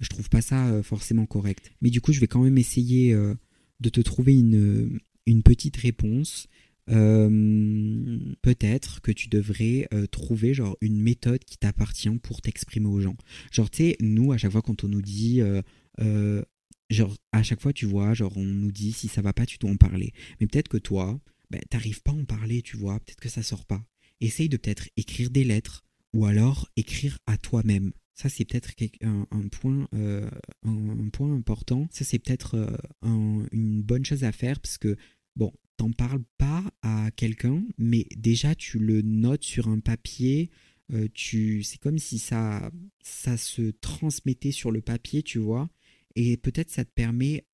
je 0.00 0.08
trouve 0.08 0.28
pas 0.28 0.42
ça 0.42 0.82
forcément 0.82 1.24
correct. 1.24 1.72
Mais 1.80 1.88
du 1.88 2.02
coup, 2.02 2.12
je 2.12 2.20
vais 2.20 2.26
quand 2.26 2.42
même 2.42 2.58
essayer 2.58 3.14
de 3.14 3.88
te 3.88 4.02
trouver 4.02 4.38
une, 4.38 5.00
une 5.24 5.42
petite 5.42 5.78
réponse 5.78 6.46
euh, 6.90 8.34
peut-être 8.42 9.00
que 9.00 9.12
tu 9.12 9.28
devrais 9.28 9.86
euh, 9.94 10.06
trouver 10.06 10.54
genre 10.54 10.76
une 10.80 11.00
méthode 11.00 11.44
qui 11.44 11.56
t'appartient 11.56 12.10
pour 12.18 12.40
t'exprimer 12.40 12.86
aux 12.86 13.00
gens. 13.00 13.16
Genre, 13.52 13.70
tu 13.70 13.84
sais, 13.84 13.96
nous, 14.00 14.32
à 14.32 14.38
chaque 14.38 14.52
fois 14.52 14.62
quand 14.62 14.84
on 14.84 14.88
nous 14.88 15.02
dit, 15.02 15.40
euh, 15.40 16.42
genre, 16.90 17.16
à 17.32 17.42
chaque 17.42 17.60
fois, 17.60 17.72
tu 17.72 17.86
vois, 17.86 18.14
genre, 18.14 18.36
on 18.36 18.44
nous 18.44 18.72
dit 18.72 18.92
si 18.92 19.08
ça 19.08 19.22
va 19.22 19.32
pas, 19.32 19.46
tu 19.46 19.58
dois 19.58 19.70
en 19.70 19.76
parler. 19.76 20.12
Mais 20.40 20.46
peut-être 20.46 20.68
que 20.68 20.78
toi, 20.78 21.20
ben, 21.50 21.60
t'arrives 21.70 22.02
pas 22.02 22.12
à 22.12 22.14
en 22.14 22.24
parler, 22.24 22.62
tu 22.62 22.76
vois, 22.76 22.98
peut-être 23.00 23.20
que 23.20 23.28
ça 23.28 23.42
sort 23.42 23.66
pas. 23.66 23.84
Essaye 24.20 24.48
de 24.48 24.56
peut-être 24.56 24.88
écrire 24.96 25.30
des 25.30 25.44
lettres 25.44 25.84
ou 26.12 26.26
alors 26.26 26.68
écrire 26.76 27.18
à 27.26 27.36
toi-même. 27.36 27.92
Ça, 28.14 28.28
c'est 28.28 28.44
peut-être 28.44 28.74
un, 29.00 29.48
point, 29.50 29.88
un, 29.92 31.08
point 31.10 31.32
important. 31.32 31.88
Ça, 31.90 32.04
c'est 32.04 32.18
peut-être 32.18 32.54
une 33.02 33.80
bonne 33.80 34.04
chose 34.04 34.24
à 34.24 34.32
faire 34.32 34.60
parce 34.60 34.76
que, 34.76 34.96
bon, 35.36 35.54
t'en 35.80 35.92
parles 35.92 36.24
pas 36.36 36.62
à 36.82 37.10
quelqu'un, 37.12 37.64
mais 37.78 38.06
déjà 38.14 38.54
tu 38.54 38.78
le 38.78 39.00
notes 39.00 39.44
sur 39.44 39.68
un 39.68 39.80
papier. 39.80 40.50
Euh, 40.92 41.08
tu, 41.14 41.62
c'est 41.62 41.78
comme 41.78 41.96
si 41.96 42.18
ça, 42.18 42.70
ça 43.02 43.38
se 43.38 43.70
transmettait 43.80 44.52
sur 44.52 44.72
le 44.72 44.82
papier, 44.82 45.22
tu 45.22 45.38
vois. 45.38 45.70
Et 46.16 46.36
peut-être 46.36 46.68
ça 46.68 46.84
te 46.84 46.90
permet, 46.94 47.46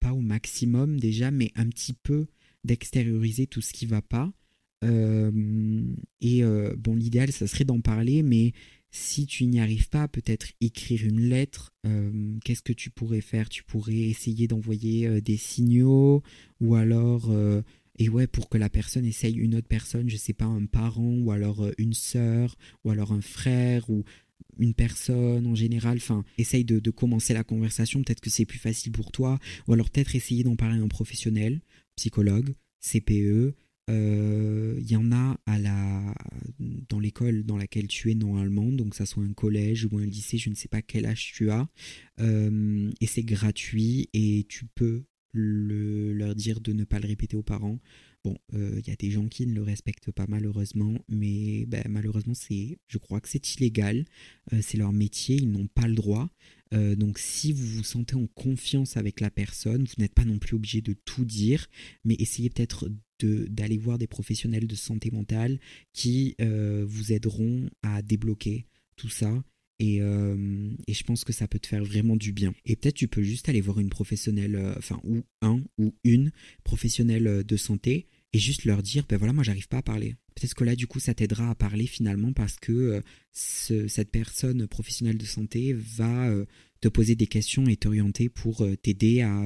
pas 0.00 0.12
au 0.12 0.22
maximum 0.22 0.98
déjà, 0.98 1.30
mais 1.30 1.52
un 1.54 1.68
petit 1.68 1.92
peu 1.92 2.26
d'extérioriser 2.64 3.46
tout 3.46 3.60
ce 3.60 3.72
qui 3.72 3.86
va 3.86 4.02
pas. 4.02 4.32
Euh, 4.82 5.84
et 6.20 6.42
euh, 6.42 6.74
bon, 6.76 6.96
l'idéal, 6.96 7.30
ça 7.30 7.46
serait 7.46 7.64
d'en 7.64 7.80
parler, 7.80 8.24
mais 8.24 8.54
si 8.96 9.26
tu 9.26 9.44
n'y 9.44 9.60
arrives 9.60 9.88
pas, 9.90 10.08
peut-être 10.08 10.48
écrire 10.60 11.04
une 11.04 11.20
lettre, 11.20 11.74
euh, 11.86 12.38
qu'est-ce 12.44 12.62
que 12.62 12.72
tu 12.72 12.90
pourrais 12.90 13.20
faire? 13.20 13.48
Tu 13.48 13.62
pourrais 13.62 13.94
essayer 13.94 14.48
d'envoyer 14.48 15.06
euh, 15.06 15.20
des 15.20 15.36
signaux 15.36 16.22
ou 16.60 16.74
alors, 16.74 17.30
euh, 17.30 17.60
et 17.98 18.08
ouais, 18.08 18.26
pour 18.26 18.48
que 18.48 18.56
la 18.56 18.70
personne 18.70 19.04
essaye 19.04 19.34
une 19.34 19.54
autre 19.54 19.68
personne, 19.68 20.08
je 20.08 20.16
sais 20.16 20.32
pas, 20.32 20.46
un 20.46 20.64
parent 20.64 21.14
ou 21.18 21.30
alors 21.30 21.68
une 21.76 21.92
sœur 21.92 22.56
ou 22.84 22.90
alors 22.90 23.12
un 23.12 23.20
frère 23.20 23.88
ou 23.90 24.04
une 24.58 24.74
personne 24.74 25.46
en 25.46 25.54
général, 25.54 25.98
enfin, 25.98 26.24
essaye 26.38 26.64
de, 26.64 26.78
de 26.80 26.90
commencer 26.90 27.34
la 27.34 27.44
conversation, 27.44 28.02
peut-être 28.02 28.22
que 28.22 28.30
c'est 28.30 28.46
plus 28.46 28.58
facile 28.58 28.92
pour 28.92 29.12
toi, 29.12 29.38
ou 29.68 29.74
alors 29.74 29.90
peut-être 29.90 30.14
essayer 30.14 30.42
d'en 30.42 30.56
parler 30.56 30.80
à 30.80 30.82
un 30.82 30.88
professionnel, 30.88 31.60
psychologue, 31.96 32.54
CPE, 32.80 33.54
il 33.88 33.94
euh, 33.94 34.80
y 34.80 34.96
en 34.96 35.12
a 35.12 35.38
à 35.46 35.58
la, 35.60 36.14
dans 36.88 36.98
l'école 36.98 37.44
dans 37.44 37.56
laquelle 37.56 37.86
tu 37.86 38.10
es 38.10 38.14
normalement, 38.16 38.72
donc 38.72 38.96
ça 38.96 39.06
soit 39.06 39.22
un 39.22 39.32
collège 39.32 39.86
ou 39.90 39.98
un 39.98 40.04
lycée, 40.04 40.38
je 40.38 40.50
ne 40.50 40.56
sais 40.56 40.68
pas 40.68 40.82
quel 40.82 41.06
âge 41.06 41.32
tu 41.34 41.50
as, 41.50 41.68
euh, 42.18 42.90
et 43.00 43.06
c'est 43.06 43.22
gratuit 43.22 44.08
et 44.12 44.44
tu 44.48 44.66
peux 44.66 45.04
le, 45.30 46.12
leur 46.12 46.34
dire 46.34 46.60
de 46.60 46.72
ne 46.72 46.82
pas 46.82 46.98
le 46.98 47.06
répéter 47.06 47.36
aux 47.36 47.44
parents. 47.44 47.78
Bon, 48.24 48.36
il 48.52 48.58
euh, 48.58 48.80
y 48.84 48.90
a 48.90 48.96
des 48.96 49.12
gens 49.12 49.28
qui 49.28 49.46
ne 49.46 49.54
le 49.54 49.62
respectent 49.62 50.10
pas 50.10 50.26
malheureusement, 50.28 50.98
mais 51.08 51.64
ben, 51.66 51.84
malheureusement 51.88 52.34
c'est, 52.34 52.78
je 52.88 52.98
crois 52.98 53.20
que 53.20 53.28
c'est 53.28 53.54
illégal, 53.54 54.04
c'est 54.62 54.78
leur 54.78 54.92
métier, 54.92 55.36
ils 55.36 55.50
n'ont 55.50 55.68
pas 55.68 55.86
le 55.86 55.94
droit. 55.94 56.28
donc 56.72 57.20
si 57.20 57.52
vous 57.52 57.64
vous 57.64 57.84
sentez 57.84 58.16
en 58.16 58.26
confiance 58.26 58.96
avec 58.96 59.20
la 59.20 59.30
personne, 59.30 59.84
vous 59.84 60.02
n'êtes 60.02 60.14
pas 60.14 60.24
non 60.24 60.40
plus 60.40 60.56
obligé 60.56 60.80
de 60.80 60.92
tout 60.92 61.24
dire, 61.24 61.68
mais 62.04 62.16
essayez 62.18 62.50
peut-être 62.50 62.90
d'aller 63.24 63.78
voir 63.78 63.98
des 63.98 64.06
professionnels 64.06 64.66
de 64.66 64.74
santé 64.74 65.10
mentale 65.10 65.58
qui 65.92 66.34
euh, 66.40 66.84
vous 66.86 67.12
aideront 67.12 67.68
à 67.82 68.02
débloquer 68.02 68.66
tout 68.96 69.08
ça. 69.08 69.42
Et, 69.78 70.00
euh, 70.00 70.70
et, 70.86 70.94
je 70.94 71.04
pense 71.04 71.24
que 71.24 71.34
ça 71.34 71.46
peut 71.46 71.58
te 71.58 71.66
faire 71.66 71.84
vraiment 71.84 72.16
du 72.16 72.32
bien. 72.32 72.54
Et 72.64 72.76
peut-être 72.76 72.94
tu 72.94 73.08
peux 73.08 73.22
juste 73.22 73.50
aller 73.50 73.60
voir 73.60 73.78
une 73.78 73.90
professionnelle, 73.90 74.56
euh, 74.56 74.74
enfin, 74.78 75.00
ou 75.04 75.22
un 75.42 75.62
ou 75.76 75.94
une 76.02 76.32
professionnelle 76.64 77.44
de 77.44 77.56
santé 77.58 78.06
et 78.32 78.38
juste 78.38 78.64
leur 78.64 78.82
dire, 78.82 79.04
ben 79.06 79.18
voilà, 79.18 79.34
moi 79.34 79.44
j'arrive 79.44 79.68
pas 79.68 79.78
à 79.78 79.82
parler. 79.82 80.16
Peut-être 80.34 80.54
que 80.54 80.64
là, 80.64 80.76
du 80.76 80.86
coup, 80.86 80.98
ça 80.98 81.12
t'aidera 81.12 81.50
à 81.50 81.54
parler 81.54 81.86
finalement 81.86 82.32
parce 82.32 82.56
que 82.56 83.02
cette 83.32 84.10
personne 84.10 84.66
professionnelle 84.66 85.18
de 85.18 85.24
santé 85.24 85.74
va 85.74 86.30
te 86.80 86.88
poser 86.88 87.14
des 87.14 87.26
questions 87.26 87.66
et 87.66 87.76
t'orienter 87.76 88.28
pour 88.28 88.66
t'aider 88.82 89.22
à, 89.22 89.42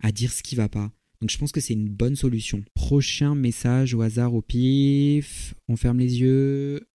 à 0.00 0.12
dire 0.12 0.32
ce 0.32 0.42
qui 0.42 0.54
va 0.54 0.68
pas. 0.68 0.92
Donc 1.20 1.30
je 1.30 1.38
pense 1.38 1.52
que 1.52 1.60
c'est 1.60 1.74
une 1.74 1.88
bonne 1.88 2.16
solution. 2.16 2.62
Prochain 2.74 3.34
message 3.34 3.94
au 3.94 4.02
hasard 4.02 4.34
au 4.34 4.42
pif. 4.42 5.54
On 5.68 5.76
ferme 5.76 5.98
les 5.98 6.20
yeux. 6.20 6.88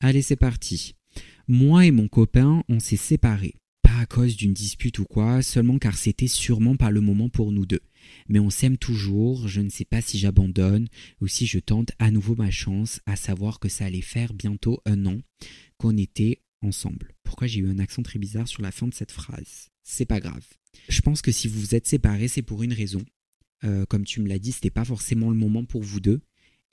Allez, 0.00 0.22
c'est 0.22 0.36
parti. 0.36 0.94
Moi 1.48 1.86
et 1.86 1.90
mon 1.90 2.08
copain, 2.08 2.64
on 2.68 2.80
s'est 2.80 2.96
séparés. 2.96 3.54
Pas 3.82 3.98
à 3.98 4.06
cause 4.06 4.36
d'une 4.36 4.52
dispute 4.52 4.98
ou 4.98 5.04
quoi, 5.04 5.42
seulement 5.42 5.78
car 5.78 5.96
c'était 5.96 6.28
sûrement 6.28 6.76
pas 6.76 6.90
le 6.90 7.00
moment 7.00 7.28
pour 7.28 7.52
nous 7.52 7.66
deux. 7.66 7.82
Mais 8.28 8.38
on 8.38 8.50
s'aime 8.50 8.78
toujours, 8.78 9.48
je 9.48 9.60
ne 9.60 9.68
sais 9.68 9.84
pas 9.84 10.00
si 10.00 10.18
j'abandonne 10.18 10.88
ou 11.20 11.28
si 11.28 11.46
je 11.46 11.58
tente 11.58 11.92
à 11.98 12.10
nouveau 12.10 12.34
ma 12.34 12.50
chance, 12.50 13.00
à 13.06 13.16
savoir 13.16 13.60
que 13.60 13.68
ça 13.68 13.84
allait 13.84 14.00
faire 14.00 14.34
bientôt 14.34 14.80
un 14.86 15.06
an 15.06 15.18
qu'on 15.76 15.96
était 15.96 16.42
ensemble. 16.62 17.14
Pourquoi 17.22 17.46
j'ai 17.46 17.60
eu 17.60 17.68
un 17.68 17.78
accent 17.78 18.02
très 18.02 18.18
bizarre 18.18 18.48
sur 18.48 18.62
la 18.62 18.72
fin 18.72 18.86
de 18.86 18.94
cette 18.94 19.12
phrase? 19.12 19.68
C'est 19.82 20.06
pas 20.06 20.20
grave. 20.20 20.46
Je 20.88 21.00
pense 21.00 21.22
que 21.22 21.32
si 21.32 21.48
vous 21.48 21.60
vous 21.60 21.74
êtes 21.74 21.86
séparés, 21.86 22.28
c'est 22.28 22.42
pour 22.42 22.62
une 22.62 22.72
raison. 22.72 23.04
Euh, 23.64 23.84
comme 23.86 24.04
tu 24.04 24.20
me 24.20 24.28
l'as 24.28 24.38
dit, 24.38 24.52
c'était 24.52 24.70
pas 24.70 24.84
forcément 24.84 25.30
le 25.30 25.36
moment 25.36 25.64
pour 25.64 25.82
vous 25.82 26.00
deux. 26.00 26.20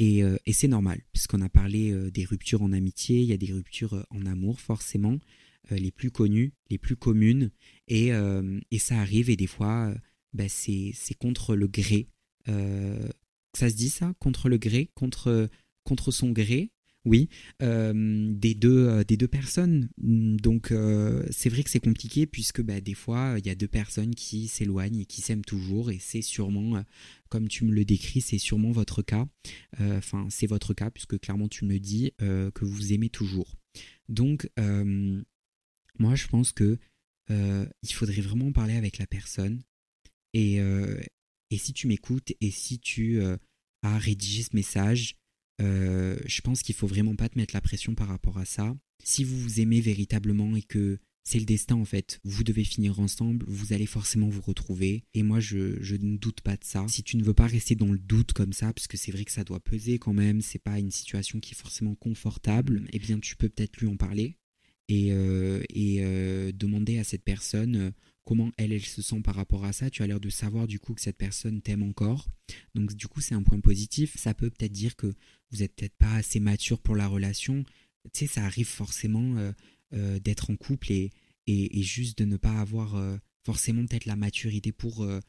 Et, 0.01 0.21
et 0.45 0.53
c'est 0.53 0.69
normal, 0.69 1.01
puisqu'on 1.12 1.41
a 1.41 1.49
parlé 1.49 2.09
des 2.09 2.23
ruptures 2.23 2.62
en 2.62 2.71
amitié, 2.71 3.19
il 3.19 3.25
y 3.25 3.33
a 3.33 3.38
des 3.38 3.51
ruptures 3.51 4.05
en 4.12 4.25
amour 4.25 4.62
forcément, 4.62 5.19
les 5.71 5.91
plus 5.91 6.09
connues, 6.09 6.53
les 6.69 6.77
plus 6.77 6.95
communes, 6.95 7.51
et, 7.89 8.13
ça 8.77 8.97
arrive, 8.97 9.29
et 9.29 9.35
des 9.35 9.45
fois, 9.45 9.93
bah, 10.31 10.47
c'est 10.47 10.93
contre 11.19 11.53
le 11.53 11.67
gré. 11.67 12.07
ça 12.45 13.69
se 13.69 13.75
dit 13.75 13.89
ça? 13.89 14.13
Contre 14.19 14.47
le 14.47 14.57
gré? 14.57 14.89
Contre 14.95 15.49
son 16.12 16.31
gré? 16.31 16.71
Oui, 17.09 17.27
euh, 17.63 18.31
des, 18.35 18.53
deux, 18.53 18.87
euh, 18.87 19.03
des 19.03 19.17
deux 19.17 19.27
personnes. 19.27 19.89
Donc 19.97 20.71
euh, 20.71 21.25
c'est 21.31 21.49
vrai 21.49 21.63
que 21.63 21.71
c'est 21.71 21.79
compliqué 21.79 22.27
puisque 22.27 22.61
bah, 22.61 22.81
des 22.81 22.93
fois 22.93 23.33
il 23.39 23.47
y 23.47 23.49
a 23.49 23.55
deux 23.55 23.67
personnes 23.67 24.13
qui 24.13 24.47
s'éloignent 24.47 24.99
et 25.01 25.05
qui 25.05 25.21
s'aiment 25.21 25.43
toujours 25.43 25.89
et 25.89 25.97
c'est 25.99 26.21
sûrement, 26.21 26.83
comme 27.29 27.47
tu 27.47 27.65
me 27.65 27.73
le 27.73 27.83
décris, 27.83 28.21
c'est 28.21 28.37
sûrement 28.37 28.71
votre 28.71 29.01
cas. 29.01 29.27
Enfin 29.79 30.27
c'est 30.29 30.45
votre 30.45 30.75
cas 30.75 30.91
puisque 30.91 31.19
clairement 31.19 31.47
tu 31.47 31.65
me 31.65 31.79
dis 31.79 32.13
que 32.19 32.65
vous 32.65 32.93
aimez 32.93 33.09
toujours. 33.09 33.57
Donc 34.07 34.47
moi 35.97 36.13
je 36.13 36.27
pense 36.27 36.51
que 36.51 36.77
il 37.29 37.93
faudrait 37.93 38.21
vraiment 38.21 38.51
parler 38.51 38.75
avec 38.75 38.99
la 38.99 39.07
personne 39.07 39.63
et, 40.35 40.57
et 40.57 41.57
si 41.57 41.73
tu 41.73 41.87
m'écoutes 41.87 42.33
et 42.39 42.51
si 42.51 42.79
tu 42.79 43.19
as 43.81 43.97
rédigé 43.97 44.43
ce 44.43 44.55
message, 44.55 45.18
euh, 45.61 46.17
je 46.25 46.41
pense 46.41 46.61
qu'il 46.61 46.75
faut 46.75 46.87
vraiment 46.87 47.15
pas 47.15 47.29
te 47.29 47.37
mettre 47.37 47.53
la 47.53 47.61
pression 47.61 47.95
par 47.95 48.07
rapport 48.07 48.37
à 48.37 48.45
ça. 48.45 48.75
Si 49.03 49.23
vous 49.23 49.39
vous 49.39 49.59
aimez 49.59 49.81
véritablement 49.81 50.55
et 50.55 50.61
que 50.61 50.99
c'est 51.23 51.39
le 51.39 51.45
destin 51.45 51.75
en 51.75 51.85
fait, 51.85 52.19
vous 52.23 52.43
devez 52.43 52.63
finir 52.63 52.99
ensemble, 52.99 53.45
vous 53.47 53.73
allez 53.73 53.85
forcément 53.85 54.29
vous 54.29 54.41
retrouver. 54.41 55.03
Et 55.13 55.23
moi, 55.23 55.39
je, 55.39 55.57
ne 55.57 56.17
doute 56.17 56.41
pas 56.41 56.55
de 56.55 56.63
ça. 56.63 56.85
Si 56.87 57.03
tu 57.03 57.17
ne 57.17 57.23
veux 57.23 57.33
pas 57.33 57.47
rester 57.47 57.75
dans 57.75 57.91
le 57.91 57.99
doute 57.99 58.33
comme 58.33 58.53
ça, 58.53 58.73
parce 58.73 58.87
que 58.87 58.97
c'est 58.97 59.11
vrai 59.11 59.25
que 59.25 59.31
ça 59.31 59.43
doit 59.43 59.59
peser 59.59 59.99
quand 59.99 60.13
même, 60.13 60.41
c'est 60.41 60.59
pas 60.59 60.79
une 60.79 60.91
situation 60.91 61.39
qui 61.39 61.53
est 61.53 61.57
forcément 61.57 61.95
confortable, 61.95 62.87
eh 62.91 62.99
bien 62.99 63.19
tu 63.19 63.35
peux 63.35 63.49
peut-être 63.49 63.77
lui 63.77 63.87
en 63.87 63.97
parler 63.97 64.37
et, 64.89 65.09
euh, 65.11 65.48
cette 67.03 67.23
personne 67.23 67.93
comment 68.25 68.51
elle, 68.57 68.79
se 68.81 69.01
sent 69.01 69.21
par 69.21 69.35
rapport 69.35 69.65
à 69.65 69.73
ça. 69.73 69.89
Tu 69.89 70.03
as 70.03 70.07
l'air 70.07 70.19
de 70.19 70.29
savoir 70.29 70.67
du 70.67 70.79
coup 70.79 70.93
que 70.93 71.01
cette 71.01 71.17
personne 71.17 71.62
t'aime 71.62 71.81
encore. 71.81 72.27
Donc 72.75 72.93
du 72.93 73.07
coup, 73.07 73.21
c'est 73.21 73.33
un 73.33 73.41
point 73.41 73.59
positif. 73.59 74.15
Ça 74.17 74.35
peut 74.35 74.51
peut-être 74.51 74.71
dire 74.71 74.95
que 74.95 75.07
vous 75.49 75.57
n'êtes 75.57 75.75
peut-être 75.75 75.97
pas 75.97 76.13
assez 76.13 76.39
mature 76.39 76.79
pour 76.79 76.95
la 76.95 77.07
relation. 77.07 77.63
Tu 78.13 78.19
sais, 78.19 78.27
ça 78.27 78.45
arrive 78.45 78.67
forcément 78.67 79.38
euh, 79.38 79.51
euh, 79.93 80.19
d'être 80.19 80.51
en 80.51 80.55
couple 80.55 80.91
et, 80.91 81.12
et, 81.47 81.81
juste 81.81 82.19
de 82.19 82.25
ne 82.25 82.38
pas 82.38 82.59
avoir 82.59 82.95
euh, 82.95 83.17
forcément 83.43 83.83
peut-être 83.88 84.05
la 84.05 84.15
maturité 84.15 84.71
pour 84.71 85.03
euh, 85.03 85.19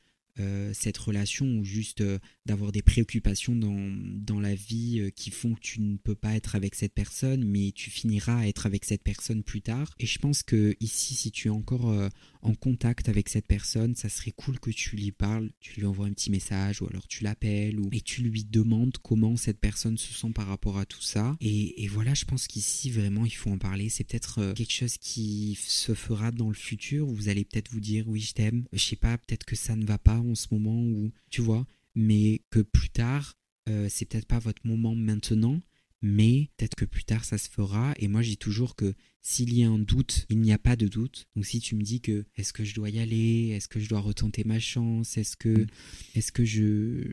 cette 0.72 0.98
relation 0.98 1.46
ou 1.58 1.64
juste 1.64 2.00
euh, 2.00 2.18
d'avoir 2.46 2.72
des 2.72 2.82
préoccupations 2.82 3.54
dans, 3.54 3.92
dans 4.16 4.40
la 4.40 4.54
vie 4.54 5.00
euh, 5.00 5.10
qui 5.10 5.30
font 5.30 5.54
que 5.54 5.60
tu 5.60 5.80
ne 5.80 5.96
peux 5.96 6.14
pas 6.14 6.34
être 6.34 6.54
avec 6.54 6.74
cette 6.74 6.94
personne, 6.94 7.44
mais 7.44 7.72
tu 7.72 7.90
finiras 7.90 8.40
à 8.40 8.46
être 8.46 8.66
avec 8.66 8.84
cette 8.84 9.02
personne 9.02 9.42
plus 9.42 9.62
tard. 9.62 9.94
Et 9.98 10.06
je 10.06 10.18
pense 10.18 10.42
que 10.42 10.76
ici, 10.80 11.14
si 11.14 11.30
tu 11.30 11.48
es 11.48 11.50
encore 11.50 12.10
en 12.42 12.54
contact 12.54 13.08
avec 13.08 13.28
cette 13.28 13.46
personne, 13.46 13.94
ça 13.94 14.08
serait 14.08 14.30
cool 14.30 14.58
que 14.58 14.70
tu 14.70 14.96
lui 14.96 15.12
parles, 15.12 15.50
tu 15.60 15.80
lui 15.80 15.86
envoies 15.86 16.06
un 16.06 16.12
petit 16.12 16.30
message 16.30 16.80
ou 16.82 16.86
alors 16.86 17.06
tu 17.06 17.24
l'appelles 17.24 17.78
ou... 17.78 17.88
et 17.92 18.00
tu 18.00 18.22
lui 18.22 18.44
demandes 18.44 18.96
comment 19.02 19.36
cette 19.36 19.58
personne 19.58 19.98
se 19.98 20.12
sent 20.12 20.32
par 20.34 20.46
rapport 20.46 20.78
à 20.78 20.86
tout 20.86 21.02
ça. 21.02 21.36
Et, 21.40 21.84
et 21.84 21.88
voilà, 21.88 22.14
je 22.14 22.24
pense 22.24 22.46
qu'ici, 22.46 22.90
vraiment, 22.90 23.26
il 23.26 23.34
faut 23.34 23.50
en 23.50 23.58
parler. 23.58 23.88
C'est 23.88 24.04
peut-être 24.04 24.54
quelque 24.54 24.72
chose 24.72 24.96
qui 24.98 25.58
se 25.60 25.94
fera 25.94 26.30
dans 26.30 26.48
le 26.48 26.54
futur. 26.54 27.06
Vous 27.06 27.28
allez 27.28 27.44
peut-être 27.44 27.70
vous 27.72 27.80
dire, 27.80 28.08
oui, 28.08 28.20
je 28.20 28.32
t'aime. 28.32 28.64
Je 28.72 28.82
sais 28.82 28.96
pas, 28.96 29.18
peut-être 29.18 29.44
que 29.44 29.56
ça 29.56 29.76
ne 29.76 29.84
va 29.84 29.98
pas 29.98 30.19
en 30.26 30.34
ce 30.34 30.48
moment 30.52 30.82
où, 30.82 31.12
tu 31.30 31.40
vois, 31.40 31.66
mais 31.94 32.42
que 32.50 32.60
plus 32.60 32.90
tard, 32.90 33.34
euh, 33.68 33.88
c'est 33.90 34.04
peut-être 34.04 34.26
pas 34.26 34.38
votre 34.38 34.66
moment 34.66 34.94
maintenant, 34.94 35.60
mais 36.02 36.50
peut-être 36.56 36.74
que 36.74 36.84
plus 36.84 37.04
tard 37.04 37.24
ça 37.24 37.38
se 37.38 37.48
fera. 37.48 37.94
Et 37.98 38.08
moi, 38.08 38.22
j'ai 38.22 38.36
toujours 38.36 38.74
que 38.74 38.94
s'il 39.20 39.54
y 39.54 39.62
a 39.62 39.68
un 39.68 39.78
doute, 39.78 40.26
il 40.30 40.40
n'y 40.40 40.52
a 40.52 40.58
pas 40.58 40.76
de 40.76 40.88
doute. 40.88 41.28
Donc 41.36 41.46
si 41.46 41.60
tu 41.60 41.74
me 41.74 41.82
dis 41.82 42.00
que 42.00 42.24
est-ce 42.36 42.52
que 42.52 42.64
je 42.64 42.74
dois 42.74 42.90
y 42.90 42.98
aller, 42.98 43.48
est-ce 43.48 43.68
que 43.68 43.80
je 43.80 43.88
dois 43.88 44.00
retenter 44.00 44.44
ma 44.44 44.60
chance, 44.60 45.16
est-ce 45.18 45.36
que, 45.36 45.66
est-ce 46.14 46.32
que 46.32 46.44
je, 46.44 47.10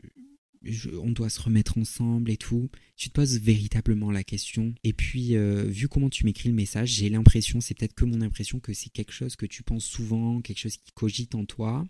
on 1.02 1.10
doit 1.10 1.28
se 1.28 1.40
remettre 1.40 1.76
ensemble 1.78 2.30
et 2.30 2.36
tout? 2.36 2.70
Tu 2.96 3.10
te 3.10 3.14
poses 3.14 3.38
véritablement 3.38 4.10
la 4.10 4.24
question. 4.24 4.74
Et 4.84 4.92
puis, 4.92 5.36
euh, 5.36 5.64
vu 5.64 5.88
comment 5.88 6.10
tu 6.10 6.24
m'écris 6.24 6.48
le 6.48 6.54
message, 6.54 6.90
j'ai 6.90 7.10
l'impression, 7.10 7.60
c'est 7.60 7.74
peut-être 7.74 7.94
que 7.94 8.04
mon 8.04 8.22
impression, 8.22 8.58
que 8.58 8.72
c'est 8.72 8.90
quelque 8.90 9.12
chose 9.12 9.36
que 9.36 9.46
tu 9.46 9.62
penses 9.62 9.84
souvent, 9.84 10.40
quelque 10.40 10.58
chose 10.58 10.76
qui 10.78 10.92
cogite 10.92 11.34
en 11.34 11.44
toi. 11.44 11.86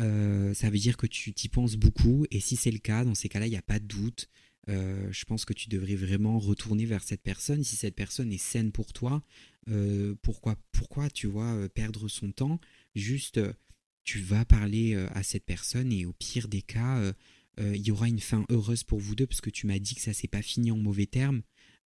Euh, 0.00 0.54
ça 0.54 0.70
veut 0.70 0.78
dire 0.78 0.96
que 0.96 1.06
tu 1.06 1.32
t'y 1.32 1.48
penses 1.48 1.76
beaucoup. 1.76 2.26
Et 2.30 2.40
si 2.40 2.56
c'est 2.56 2.70
le 2.70 2.78
cas, 2.78 3.04
dans 3.04 3.14
ces 3.14 3.28
cas-là, 3.28 3.46
il 3.46 3.50
n'y 3.50 3.56
a 3.56 3.62
pas 3.62 3.78
de 3.78 3.86
doute. 3.86 4.28
Euh, 4.68 5.08
je 5.10 5.24
pense 5.24 5.44
que 5.44 5.52
tu 5.52 5.68
devrais 5.68 5.94
vraiment 5.94 6.38
retourner 6.38 6.84
vers 6.84 7.02
cette 7.02 7.22
personne. 7.22 7.64
Si 7.64 7.76
cette 7.76 7.94
personne 7.94 8.32
est 8.32 8.38
saine 8.38 8.70
pour 8.70 8.92
toi, 8.92 9.22
euh, 9.68 10.14
pourquoi, 10.22 10.56
pourquoi, 10.72 11.10
tu 11.10 11.26
vois, 11.26 11.68
perdre 11.70 12.08
son 12.08 12.32
temps? 12.32 12.60
Juste, 12.94 13.40
tu 14.04 14.20
vas 14.20 14.44
parler 14.44 14.94
à 14.94 15.22
cette 15.22 15.44
personne 15.44 15.92
et 15.92 16.06
au 16.06 16.12
pire 16.12 16.48
des 16.48 16.62
cas, 16.62 17.12
il 17.58 17.80
y 17.80 17.90
aura 17.90 18.08
une 18.08 18.20
fin 18.20 18.44
heureuse 18.50 18.84
pour 18.84 19.00
vous 19.00 19.14
deux 19.14 19.26
parce 19.26 19.40
que 19.40 19.50
tu 19.50 19.66
m'as 19.66 19.78
dit 19.78 19.94
que 19.94 20.00
ça 20.00 20.12
s'est 20.12 20.28
pas 20.28 20.42
fini 20.42 20.70
en 20.70 20.76
mauvais 20.76 21.06
termes. 21.06 21.42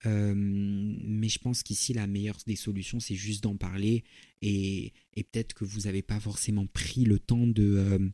Mais 0.05 1.29
je 1.29 1.39
pense 1.39 1.63
qu'ici, 1.63 1.93
la 1.93 2.07
meilleure 2.07 2.39
des 2.47 2.57
solutions, 2.57 3.01
c'est 3.01 3.15
juste 3.15 3.43
d'en 3.43 3.57
parler. 3.57 4.05
Et, 4.43 4.93
et 5.15 5.25
peut-être 5.25 5.55
que 5.55 5.65
vous 5.65 5.81
n'avez 5.81 6.03
pas 6.03 6.21
forcément 6.21 6.67
pris 6.67 7.05
le 7.05 7.19
temps 7.19 7.47
de, 7.47 8.11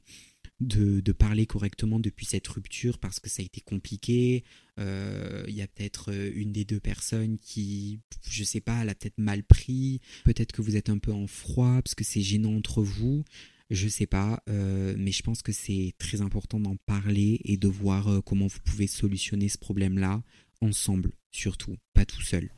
de, 0.61 1.13
parler 1.13 1.47
correctement 1.47 2.01
depuis 2.01 2.27
cette 2.27 2.47
rupture 2.49 2.99
parce 2.99 3.21
que 3.21 3.29
ça 3.29 3.43
a 3.43 3.45
été 3.45 3.61
compliqué. 3.61 4.45
Euh, 4.79 5.45
il 5.49 5.55
y 5.55 5.63
a 5.63 5.67
peut-être 5.67 6.13
une 6.35 6.53
des 6.53 6.65
deux 6.65 6.81
personnes 6.81 7.39
qui, 7.39 8.01
je 8.29 8.45
sais 8.45 8.61
pas, 8.61 8.83
elle 8.83 8.89
a 8.89 8.95
peut-être 8.95 9.19
mal 9.19 9.43
pris. 9.43 10.01
Peut-être 10.25 10.53
que 10.53 10.63
vous 10.63 10.77
êtes 10.77 10.91
un 10.91 10.99
peu 10.99 11.13
en 11.13 11.27
froid 11.27 11.81
parce 11.83 11.95
que 11.95 12.05
c'est 12.05 12.23
gênant 12.23 12.55
entre 12.55 12.83
vous. 12.83 13.25
Je 13.69 13.89
sais 13.89 14.07
pas, 14.07 14.43
mais 14.47 15.11
je 15.11 15.23
pense 15.23 15.43
que 15.43 15.51
c'est 15.51 15.93
très 15.99 16.21
important 16.21 16.61
d'en 16.61 16.77
parler 16.77 17.41
et 17.45 17.57
de 17.57 17.67
voir 17.67 18.23
comment 18.25 18.47
vous 18.47 18.61
pouvez 18.65 18.87
solutionner 18.87 19.49
ce 19.49 19.59
problème-là 19.59 20.23
ensemble 20.67 21.13
surtout, 21.37 21.77
pas 21.95 22.05
tout 22.05 22.23
seul. 22.23 22.51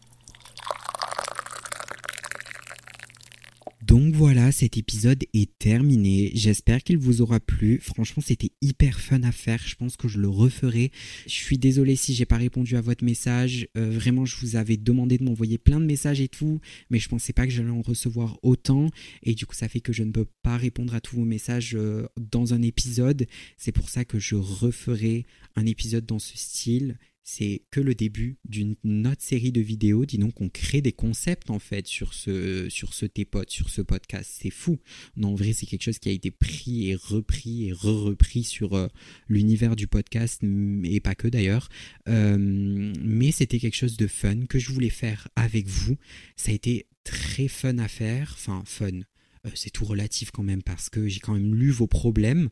Donc 3.83 4.15
voilà, 4.15 4.53
cet 4.53 4.77
épisode 4.77 5.25
est 5.33 5.51
terminé. 5.59 6.31
J'espère 6.35 6.83
qu'il 6.83 6.99
vous 6.99 7.23
aura 7.23 7.41
plu. 7.41 7.79
Franchement, 7.81 8.23
c'était 8.25 8.51
hyper 8.61 9.01
fun 9.01 9.23
à 9.23 9.33
faire. 9.33 9.63
Je 9.65 9.77
pense 9.77 9.97
que 9.97 10.09
je 10.09 10.19
le 10.19 10.29
referai. 10.29 10.91
Je 11.27 11.33
suis 11.33 11.57
désolé 11.57 11.97
si 11.97 12.13
j'ai 12.13 12.27
pas 12.27 12.37
répondu 12.37 12.77
à 12.77 12.83
votre 12.83 13.03
message. 13.03 13.67
Euh, 13.79 13.89
vraiment, 13.89 14.27
je 14.27 14.37
vous 14.37 14.57
avais 14.57 14.77
demandé 14.77 15.17
de 15.17 15.25
m'envoyer 15.25 15.57
plein 15.57 15.81
de 15.81 15.87
messages 15.87 16.21
et 16.21 16.29
tout, 16.29 16.61
mais 16.91 16.99
je 16.99 17.09
pensais 17.09 17.33
pas 17.33 17.47
que 17.47 17.53
j'allais 17.53 17.71
en 17.71 17.81
recevoir 17.81 18.39
autant. 18.43 18.91
Et 19.23 19.35
du 19.35 19.47
coup, 19.47 19.55
ça 19.55 19.69
fait 19.69 19.81
que 19.81 19.95
je 19.95 20.03
ne 20.03 20.11
peux 20.11 20.27
pas 20.43 20.59
répondre 20.59 20.95
à 20.95 21.01
tous 21.01 21.17
vos 21.17 21.25
messages 21.25 21.75
euh, 21.75 22.07
dans 22.19 22.53
un 22.53 22.61
épisode. 22.61 23.27
C'est 23.57 23.73
pour 23.73 23.89
ça 23.89 24.05
que 24.05 24.19
je 24.19 24.35
referai 24.35 25.25
un 25.57 25.65
épisode 25.65 26.05
dans 26.05 26.19
ce 26.19 26.37
style 26.37 26.99
c'est 27.31 27.61
que 27.71 27.81
le 27.81 27.95
début 27.95 28.39
d'une 28.47 29.07
autre 29.07 29.21
série 29.21 29.53
de 29.53 29.61
vidéos. 29.61 30.07
Dis 30.07 30.17
donc, 30.17 30.41
on 30.41 30.49
crée 30.49 30.81
des 30.81 30.93
concepts 30.93 31.51
en 31.51 31.59
fait 31.59 31.87
sur 31.87 32.15
ce, 32.15 32.71
sur 32.71 32.95
ce 32.95 33.05
sur 33.49 33.69
ce 33.69 33.83
podcast. 33.83 34.31
C'est 34.41 34.51
fou. 34.51 34.79
Non, 35.15 35.33
en 35.33 35.35
vrai, 35.35 35.53
c'est 35.53 35.67
quelque 35.67 35.83
chose 35.83 35.99
qui 35.99 36.09
a 36.09 36.13
été 36.13 36.31
pris 36.31 36.89
et 36.89 36.95
repris 36.95 37.67
et 37.67 37.73
re-repris 37.73 38.45
sur 38.45 38.73
euh, 38.73 38.89
l'univers 39.29 39.77
du 39.77 39.87
podcast 39.87 40.41
et 40.85 41.01
pas 41.01 41.15
que 41.15 41.29
d'ailleurs. 41.29 41.69
Euh, 42.09 42.39
mais 42.39 43.31
c'était 43.31 43.59
quelque 43.59 43.77
chose 43.77 43.99
de 43.99 44.07
fun 44.07 44.47
que 44.47 44.59
je 44.59 44.73
voulais 44.73 44.89
faire 44.89 45.29
avec 45.37 45.67
vous. 45.67 45.99
Ça 46.35 46.51
a 46.51 46.55
été 46.55 46.87
très 47.05 47.49
fun 47.49 47.77
à 47.77 47.89
faire. 47.89 48.37
Enfin, 48.39 48.63
fun. 48.65 49.01
Euh, 49.47 49.51
c'est 49.55 49.71
tout 49.71 49.85
relatif 49.85 50.31
quand 50.31 50.43
même 50.43 50.63
parce 50.63 50.89
que 50.89 51.09
j'ai 51.09 51.21
quand 51.21 51.35
même 51.35 51.55
lu 51.55 51.71
vos 51.71 51.87
problèmes 51.87 52.49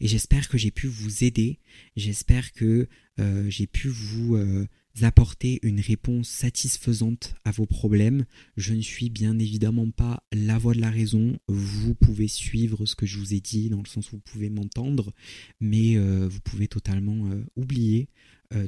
et 0.00 0.08
j'espère 0.08 0.48
que 0.48 0.58
j'ai 0.58 0.70
pu 0.70 0.86
vous 0.86 1.24
aider. 1.24 1.58
J'espère 1.96 2.52
que 2.52 2.88
euh, 3.18 3.48
j'ai 3.48 3.66
pu 3.66 3.88
vous 3.88 4.36
euh, 4.36 4.66
apporter 5.02 5.58
une 5.62 5.80
réponse 5.80 6.28
satisfaisante 6.28 7.34
à 7.44 7.50
vos 7.50 7.66
problèmes. 7.66 8.24
Je 8.56 8.74
ne 8.74 8.80
suis 8.80 9.10
bien 9.10 9.38
évidemment 9.38 9.90
pas 9.90 10.22
la 10.32 10.58
voix 10.58 10.74
de 10.74 10.80
la 10.80 10.90
raison. 10.90 11.38
Vous 11.48 11.94
pouvez 11.94 12.28
suivre 12.28 12.86
ce 12.86 12.94
que 12.94 13.06
je 13.06 13.18
vous 13.18 13.34
ai 13.34 13.40
dit 13.40 13.68
dans 13.68 13.82
le 13.82 13.88
sens 13.88 14.12
où 14.12 14.16
vous 14.16 14.22
pouvez 14.22 14.48
m'entendre, 14.48 15.12
mais 15.60 15.98
vous 15.98 16.40
pouvez 16.40 16.66
totalement 16.66 17.28
oublier 17.56 18.08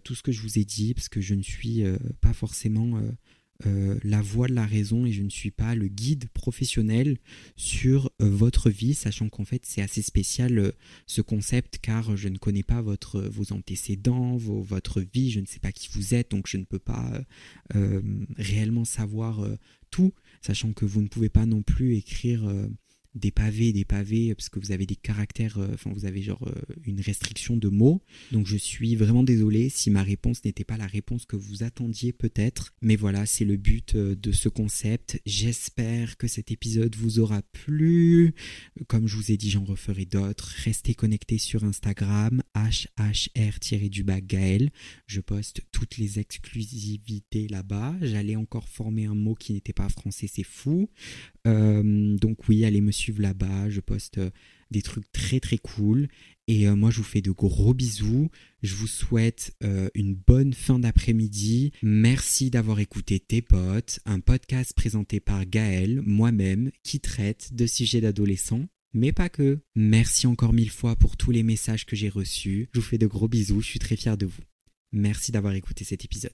tout 0.04 0.14
ce 0.14 0.22
que 0.22 0.32
je 0.32 0.42
vous 0.42 0.58
ai 0.58 0.64
dit 0.66 0.92
parce 0.92 1.08
que 1.08 1.22
je 1.22 1.34
ne 1.34 1.42
suis 1.42 1.82
pas 2.20 2.34
forcément 2.34 3.00
euh, 3.66 3.98
la 4.04 4.22
voix 4.22 4.46
de 4.46 4.54
la 4.54 4.66
raison 4.66 5.04
et 5.04 5.10
je 5.10 5.24
ne 5.24 5.30
suis 5.30 5.50
pas 5.50 5.74
le 5.74 5.88
guide 5.88 6.28
professionnel 6.28 7.18
sur 7.56 8.08
euh, 8.22 8.30
votre 8.30 8.70
vie, 8.70 8.94
sachant 8.94 9.28
qu'en 9.28 9.44
fait 9.44 9.62
c'est 9.66 9.82
assez 9.82 10.00
spécial 10.00 10.58
euh, 10.58 10.72
ce 11.06 11.22
concept 11.22 11.78
car 11.78 12.16
je 12.16 12.28
ne 12.28 12.38
connais 12.38 12.62
pas 12.62 12.82
votre, 12.82 13.20
vos 13.20 13.52
antécédents, 13.52 14.36
votre 14.36 15.00
vie, 15.00 15.32
je 15.32 15.40
ne 15.40 15.46
sais 15.46 15.58
pas 15.58 15.72
qui 15.72 15.88
vous 15.92 16.14
êtes, 16.14 16.30
donc 16.30 16.46
je 16.46 16.56
ne 16.56 16.64
peux 16.64 16.78
pas 16.78 17.20
réellement 18.36 18.84
savoir 18.84 19.44
tout, 19.90 20.12
sachant 20.40 20.72
que 20.72 20.84
vous 20.84 21.02
ne 21.02 21.08
pouvez 21.08 21.28
pas 21.28 21.46
non 21.46 21.62
plus 21.62 21.96
écrire 21.96 22.48
des 23.14 23.30
pavés, 23.30 23.72
des 23.72 23.84
pavés, 23.84 24.34
parce 24.34 24.48
que 24.48 24.58
vous 24.58 24.72
avez 24.72 24.86
des 24.86 24.96
caractères, 24.96 25.58
euh, 25.58 25.68
enfin 25.74 25.90
vous 25.92 26.04
avez 26.04 26.22
genre 26.22 26.46
euh, 26.46 26.74
une 26.84 27.00
restriction 27.00 27.56
de 27.56 27.68
mots. 27.68 28.02
Donc 28.32 28.46
je 28.46 28.56
suis 28.56 28.96
vraiment 28.96 29.22
désolé 29.22 29.68
si 29.68 29.90
ma 29.90 30.02
réponse 30.02 30.44
n'était 30.44 30.64
pas 30.64 30.76
la 30.76 30.86
réponse 30.86 31.26
que 31.26 31.36
vous 31.36 31.62
attendiez 31.62 32.12
peut-être. 32.12 32.74
Mais 32.82 32.96
voilà, 32.96 33.26
c'est 33.26 33.44
le 33.44 33.56
but 33.56 33.94
euh, 33.94 34.14
de 34.14 34.32
ce 34.32 34.48
concept. 34.48 35.20
J'espère 35.26 36.16
que 36.16 36.28
cet 36.28 36.50
épisode 36.50 36.94
vous 36.96 37.18
aura 37.18 37.42
plu. 37.42 38.34
Comme 38.86 39.06
je 39.06 39.16
vous 39.16 39.32
ai 39.32 39.36
dit, 39.36 39.50
j'en 39.50 39.64
referai 39.64 40.04
d'autres. 40.04 40.54
Restez 40.64 40.94
connectés 40.94 41.38
sur 41.38 41.64
Instagram, 41.64 42.42
HHR-du-bas 42.64 44.20
Gaël. 44.20 44.70
Je 45.06 45.20
poste 45.20 45.62
toutes 45.72 45.98
les 45.98 46.18
exclusivités 46.18 47.48
là-bas. 47.48 47.94
J'allais 48.00 48.36
encore 48.36 48.68
former 48.68 49.06
un 49.06 49.14
mot 49.14 49.34
qui 49.34 49.52
n'était 49.52 49.72
pas 49.72 49.88
français, 49.88 50.28
c'est 50.32 50.42
fou. 50.42 50.88
donc 51.44 52.48
oui, 52.48 52.64
allez 52.64 52.80
me 52.80 52.92
suivre 52.92 53.22
là-bas. 53.22 53.70
Je 53.70 53.80
poste 53.80 54.18
euh, 54.18 54.30
des 54.70 54.82
trucs 54.82 55.10
très 55.12 55.40
très 55.40 55.58
cool. 55.58 56.08
Et 56.46 56.66
euh, 56.66 56.76
moi, 56.76 56.90
je 56.90 56.98
vous 56.98 57.04
fais 57.04 57.20
de 57.20 57.30
gros 57.30 57.74
bisous. 57.74 58.30
Je 58.62 58.74
vous 58.74 58.86
souhaite 58.86 59.54
euh, 59.62 59.88
une 59.94 60.14
bonne 60.14 60.54
fin 60.54 60.78
d'après-midi. 60.78 61.72
Merci 61.82 62.50
d'avoir 62.50 62.80
écouté 62.80 63.20
Tes 63.20 63.42
potes, 63.42 64.00
un 64.06 64.20
podcast 64.20 64.72
présenté 64.74 65.20
par 65.20 65.44
Gaël, 65.46 66.00
moi-même, 66.04 66.70
qui 66.82 67.00
traite 67.00 67.54
de 67.54 67.66
sujets 67.66 68.00
d'adolescents. 68.00 68.66
Mais 68.94 69.12
pas 69.12 69.28
que. 69.28 69.60
Merci 69.74 70.26
encore 70.26 70.52
mille 70.52 70.70
fois 70.70 70.96
pour 70.96 71.16
tous 71.16 71.30
les 71.30 71.42
messages 71.42 71.86
que 71.86 71.96
j'ai 71.96 72.08
reçus. 72.08 72.68
Je 72.72 72.80
vous 72.80 72.86
fais 72.86 72.98
de 72.98 73.06
gros 73.06 73.28
bisous, 73.28 73.60
je 73.60 73.68
suis 73.68 73.78
très 73.78 73.96
fier 73.96 74.16
de 74.16 74.26
vous. 74.26 74.42
Merci 74.92 75.32
d'avoir 75.32 75.54
écouté 75.54 75.84
cet 75.84 76.04
épisode. 76.04 76.32